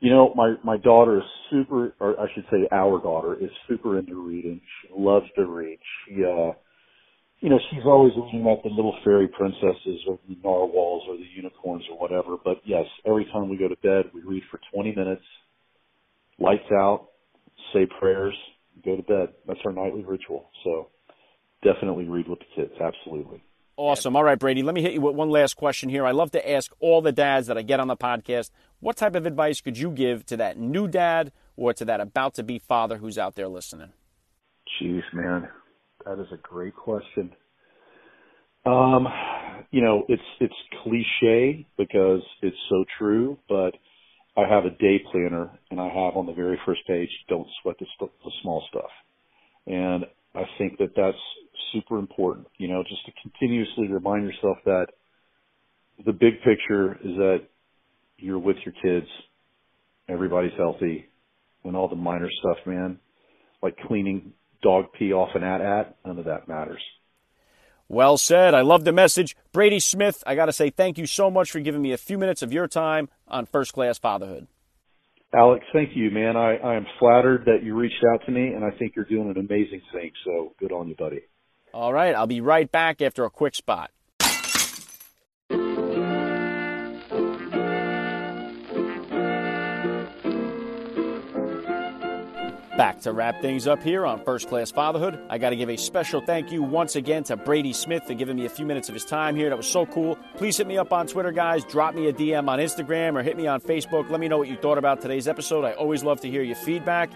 You 0.00 0.10
know, 0.10 0.32
my 0.34 0.54
my 0.64 0.76
daughter 0.76 1.18
is 1.18 1.24
super, 1.50 1.94
or 2.00 2.20
I 2.20 2.26
should 2.34 2.44
say, 2.50 2.68
our 2.70 3.00
daughter 3.00 3.34
is 3.34 3.50
super 3.68 3.98
into 3.98 4.26
reading. 4.26 4.60
She 4.82 4.88
loves 4.96 5.26
to 5.36 5.46
read. 5.46 5.78
She 6.06 6.24
uh 6.24 6.52
you 7.40 7.50
know, 7.50 7.58
she's 7.70 7.84
always 7.84 8.12
reading 8.16 8.40
about 8.40 8.62
the 8.62 8.70
little 8.70 8.96
fairy 9.04 9.28
princesses 9.28 10.00
or 10.08 10.18
the 10.28 10.36
narwhals 10.42 11.04
or 11.08 11.16
the 11.16 11.26
unicorns 11.34 11.84
or 11.90 11.98
whatever. 11.98 12.36
But 12.42 12.56
yes, 12.64 12.84
every 13.06 13.26
time 13.26 13.48
we 13.48 13.58
go 13.58 13.68
to 13.68 13.76
bed, 13.76 14.10
we 14.14 14.22
read 14.22 14.42
for 14.50 14.58
20 14.72 14.94
minutes, 14.94 15.22
lights 16.38 16.64
out, 16.72 17.08
say 17.72 17.86
prayers, 18.00 18.34
go 18.84 18.96
to 18.96 19.02
bed. 19.02 19.34
That's 19.46 19.60
our 19.66 19.72
nightly 19.72 20.02
ritual. 20.04 20.50
So 20.64 20.88
definitely 21.62 22.08
read 22.08 22.26
with 22.26 22.38
the 22.38 22.46
kids. 22.62 22.72
Absolutely. 22.80 23.42
Awesome. 23.78 24.16
All 24.16 24.24
right, 24.24 24.38
Brady, 24.38 24.62
let 24.62 24.74
me 24.74 24.80
hit 24.80 24.94
you 24.94 25.02
with 25.02 25.14
one 25.14 25.28
last 25.28 25.54
question 25.54 25.90
here. 25.90 26.06
I 26.06 26.12
love 26.12 26.30
to 26.30 26.50
ask 26.50 26.72
all 26.80 27.02
the 27.02 27.12
dads 27.12 27.46
that 27.48 27.58
I 27.58 27.62
get 27.62 27.78
on 27.78 27.88
the 27.88 27.96
podcast 27.96 28.50
what 28.80 28.96
type 28.96 29.14
of 29.14 29.26
advice 29.26 29.60
could 29.60 29.76
you 29.76 29.90
give 29.90 30.24
to 30.26 30.36
that 30.38 30.58
new 30.58 30.88
dad 30.88 31.32
or 31.56 31.72
to 31.74 31.84
that 31.84 32.00
about 32.00 32.34
to 32.34 32.42
be 32.42 32.58
father 32.58 32.96
who's 32.96 33.18
out 33.18 33.34
there 33.34 33.48
listening? 33.48 33.92
Jeez, 34.80 35.02
man. 35.12 35.48
That 36.06 36.18
is 36.20 36.26
a 36.32 36.36
great 36.36 36.74
question. 36.74 37.32
Um, 38.64 39.06
you 39.70 39.82
know, 39.82 40.04
it's 40.08 40.22
it's 40.40 40.54
cliche 40.82 41.66
because 41.76 42.22
it's 42.42 42.56
so 42.68 42.84
true, 42.98 43.38
but 43.48 43.72
I 44.36 44.46
have 44.48 44.64
a 44.64 44.70
day 44.70 45.00
planner, 45.10 45.50
and 45.70 45.80
I 45.80 45.86
have 45.86 46.16
on 46.16 46.26
the 46.26 46.32
very 46.32 46.58
first 46.66 46.80
page, 46.86 47.08
"Don't 47.28 47.46
sweat 47.62 47.76
the, 47.78 47.86
st- 47.96 48.10
the 48.24 48.30
small 48.42 48.64
stuff," 48.68 48.90
and 49.66 50.04
I 50.34 50.42
think 50.58 50.78
that 50.78 50.94
that's 50.96 51.16
super 51.72 51.98
important. 51.98 52.46
You 52.58 52.68
know, 52.68 52.82
just 52.82 53.04
to 53.06 53.12
continuously 53.22 53.88
remind 53.88 54.24
yourself 54.24 54.58
that 54.64 54.86
the 56.04 56.12
big 56.12 56.42
picture 56.44 56.94
is 57.02 57.16
that 57.16 57.38
you're 58.18 58.38
with 58.38 58.56
your 58.64 58.74
kids, 58.82 59.10
everybody's 60.08 60.52
healthy, 60.56 61.06
and 61.64 61.76
all 61.76 61.88
the 61.88 61.96
minor 61.96 62.28
stuff, 62.40 62.58
man, 62.66 62.98
like 63.62 63.76
cleaning 63.86 64.32
dog 64.62 64.86
pee 64.98 65.12
off 65.12 65.30
an 65.34 65.42
AT-AT, 65.42 65.96
none 66.04 66.18
of 66.18 66.24
that 66.26 66.48
matters. 66.48 66.82
Well 67.88 68.16
said. 68.16 68.54
I 68.54 68.62
love 68.62 68.84
the 68.84 68.92
message. 68.92 69.36
Brady 69.52 69.78
Smith, 69.78 70.22
I 70.26 70.34
got 70.34 70.46
to 70.46 70.52
say 70.52 70.70
thank 70.70 70.98
you 70.98 71.06
so 71.06 71.30
much 71.30 71.50
for 71.50 71.60
giving 71.60 71.82
me 71.82 71.92
a 71.92 71.98
few 71.98 72.18
minutes 72.18 72.42
of 72.42 72.52
your 72.52 72.66
time 72.66 73.08
on 73.28 73.46
First 73.46 73.72
Class 73.72 73.98
Fatherhood. 73.98 74.48
Alex, 75.34 75.64
thank 75.72 75.90
you, 75.94 76.10
man. 76.10 76.36
I, 76.36 76.56
I 76.56 76.76
am 76.76 76.86
flattered 76.98 77.44
that 77.46 77.62
you 77.62 77.76
reached 77.76 78.02
out 78.12 78.24
to 78.26 78.32
me, 78.32 78.48
and 78.48 78.64
I 78.64 78.70
think 78.78 78.94
you're 78.96 79.04
doing 79.04 79.28
an 79.30 79.38
amazing 79.38 79.82
thing. 79.92 80.10
So 80.24 80.54
good 80.58 80.72
on 80.72 80.88
you, 80.88 80.96
buddy. 80.96 81.20
All 81.76 81.92
right. 81.92 82.14
I'll 82.14 82.26
be 82.26 82.40
right 82.40 82.72
back 82.72 83.02
after 83.02 83.26
a 83.26 83.30
quick 83.30 83.54
spot. 83.54 83.90
Back 92.78 93.00
to 93.02 93.12
wrap 93.12 93.42
things 93.42 93.66
up 93.66 93.82
here 93.82 94.06
on 94.06 94.24
First 94.24 94.48
Class 94.48 94.70
Fatherhood. 94.70 95.18
I 95.28 95.36
got 95.36 95.50
to 95.50 95.56
give 95.56 95.68
a 95.68 95.76
special 95.76 96.22
thank 96.22 96.50
you 96.50 96.62
once 96.62 96.96
again 96.96 97.24
to 97.24 97.36
Brady 97.36 97.74
Smith 97.74 98.04
for 98.04 98.14
giving 98.14 98.36
me 98.36 98.46
a 98.46 98.50
few 98.50 98.64
minutes 98.64 98.88
of 98.88 98.94
his 98.94 99.04
time 99.04 99.36
here. 99.36 99.50
That 99.50 99.56
was 99.56 99.66
so 99.66 99.84
cool. 99.84 100.18
Please 100.36 100.56
hit 100.56 100.66
me 100.66 100.78
up 100.78 100.94
on 100.94 101.06
Twitter, 101.06 101.32
guys. 101.32 101.62
Drop 101.66 101.94
me 101.94 102.08
a 102.08 102.12
DM 102.12 102.48
on 102.48 102.58
Instagram 102.58 103.18
or 103.18 103.22
hit 103.22 103.36
me 103.36 103.46
on 103.46 103.60
Facebook. 103.60 104.08
Let 104.08 104.20
me 104.20 104.28
know 104.28 104.38
what 104.38 104.48
you 104.48 104.56
thought 104.56 104.78
about 104.78 105.02
today's 105.02 105.28
episode. 105.28 105.66
I 105.66 105.72
always 105.72 106.02
love 106.02 106.22
to 106.22 106.30
hear 106.30 106.42
your 106.42 106.56
feedback. 106.56 107.10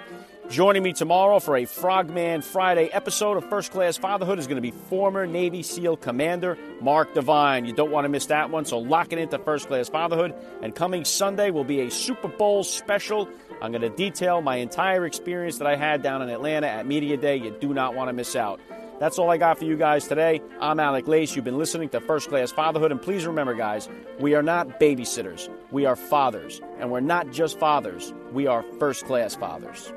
Joining 0.50 0.82
me 0.82 0.92
tomorrow 0.92 1.38
for 1.38 1.56
a 1.56 1.64
Frogman 1.64 2.42
Friday 2.42 2.86
episode 2.86 3.36
of 3.36 3.48
First 3.48 3.70
Class 3.70 3.96
Fatherhood 3.96 4.40
is 4.40 4.48
going 4.48 4.56
to 4.56 4.60
be 4.60 4.72
former 4.72 5.24
Navy 5.24 5.62
SEAL 5.62 5.98
Commander 5.98 6.58
Mark 6.80 7.14
Divine. 7.14 7.66
You 7.66 7.72
don't 7.72 7.92
want 7.92 8.04
to 8.04 8.08
miss 8.08 8.26
that 8.26 8.50
one, 8.50 8.64
so 8.64 8.78
lock 8.80 9.12
it 9.12 9.20
into 9.20 9.38
First 9.38 9.68
Class 9.68 9.88
Fatherhood. 9.88 10.34
And 10.60 10.74
coming 10.74 11.04
Sunday 11.04 11.52
will 11.52 11.62
be 11.62 11.82
a 11.82 11.90
Super 11.90 12.26
Bowl 12.26 12.64
special 12.64 13.28
I'm 13.62 13.72
going 13.72 13.82
to 13.82 13.90
detail 13.90 14.40
my 14.40 14.56
entire 14.56 15.06
experience 15.06 15.58
that 15.58 15.66
I 15.66 15.76
had 15.76 16.02
down 16.02 16.22
in 16.22 16.30
Atlanta 16.30 16.66
at 16.66 16.86
Media 16.86 17.16
Day. 17.16 17.36
You 17.36 17.54
do 17.60 17.74
not 17.74 17.94
want 17.94 18.08
to 18.08 18.12
miss 18.12 18.34
out. 18.34 18.58
That's 18.98 19.18
all 19.18 19.30
I 19.30 19.36
got 19.36 19.58
for 19.58 19.66
you 19.66 19.76
guys 19.76 20.08
today. 20.08 20.42
I'm 20.60 20.80
Alec 20.80 21.06
Lace. 21.06 21.36
You've 21.36 21.44
been 21.44 21.58
listening 21.58 21.90
to 21.90 22.00
First 22.00 22.28
Class 22.28 22.50
Fatherhood. 22.50 22.90
And 22.90 23.00
please 23.00 23.26
remember, 23.26 23.54
guys, 23.54 23.88
we 24.18 24.34
are 24.34 24.42
not 24.42 24.80
babysitters. 24.80 25.48
We 25.70 25.86
are 25.86 25.96
fathers. 25.96 26.60
And 26.78 26.90
we're 26.90 27.00
not 27.00 27.30
just 27.30 27.58
fathers, 27.58 28.12
we 28.32 28.46
are 28.46 28.62
first 28.78 29.04
class 29.04 29.36
fathers. 29.36 29.92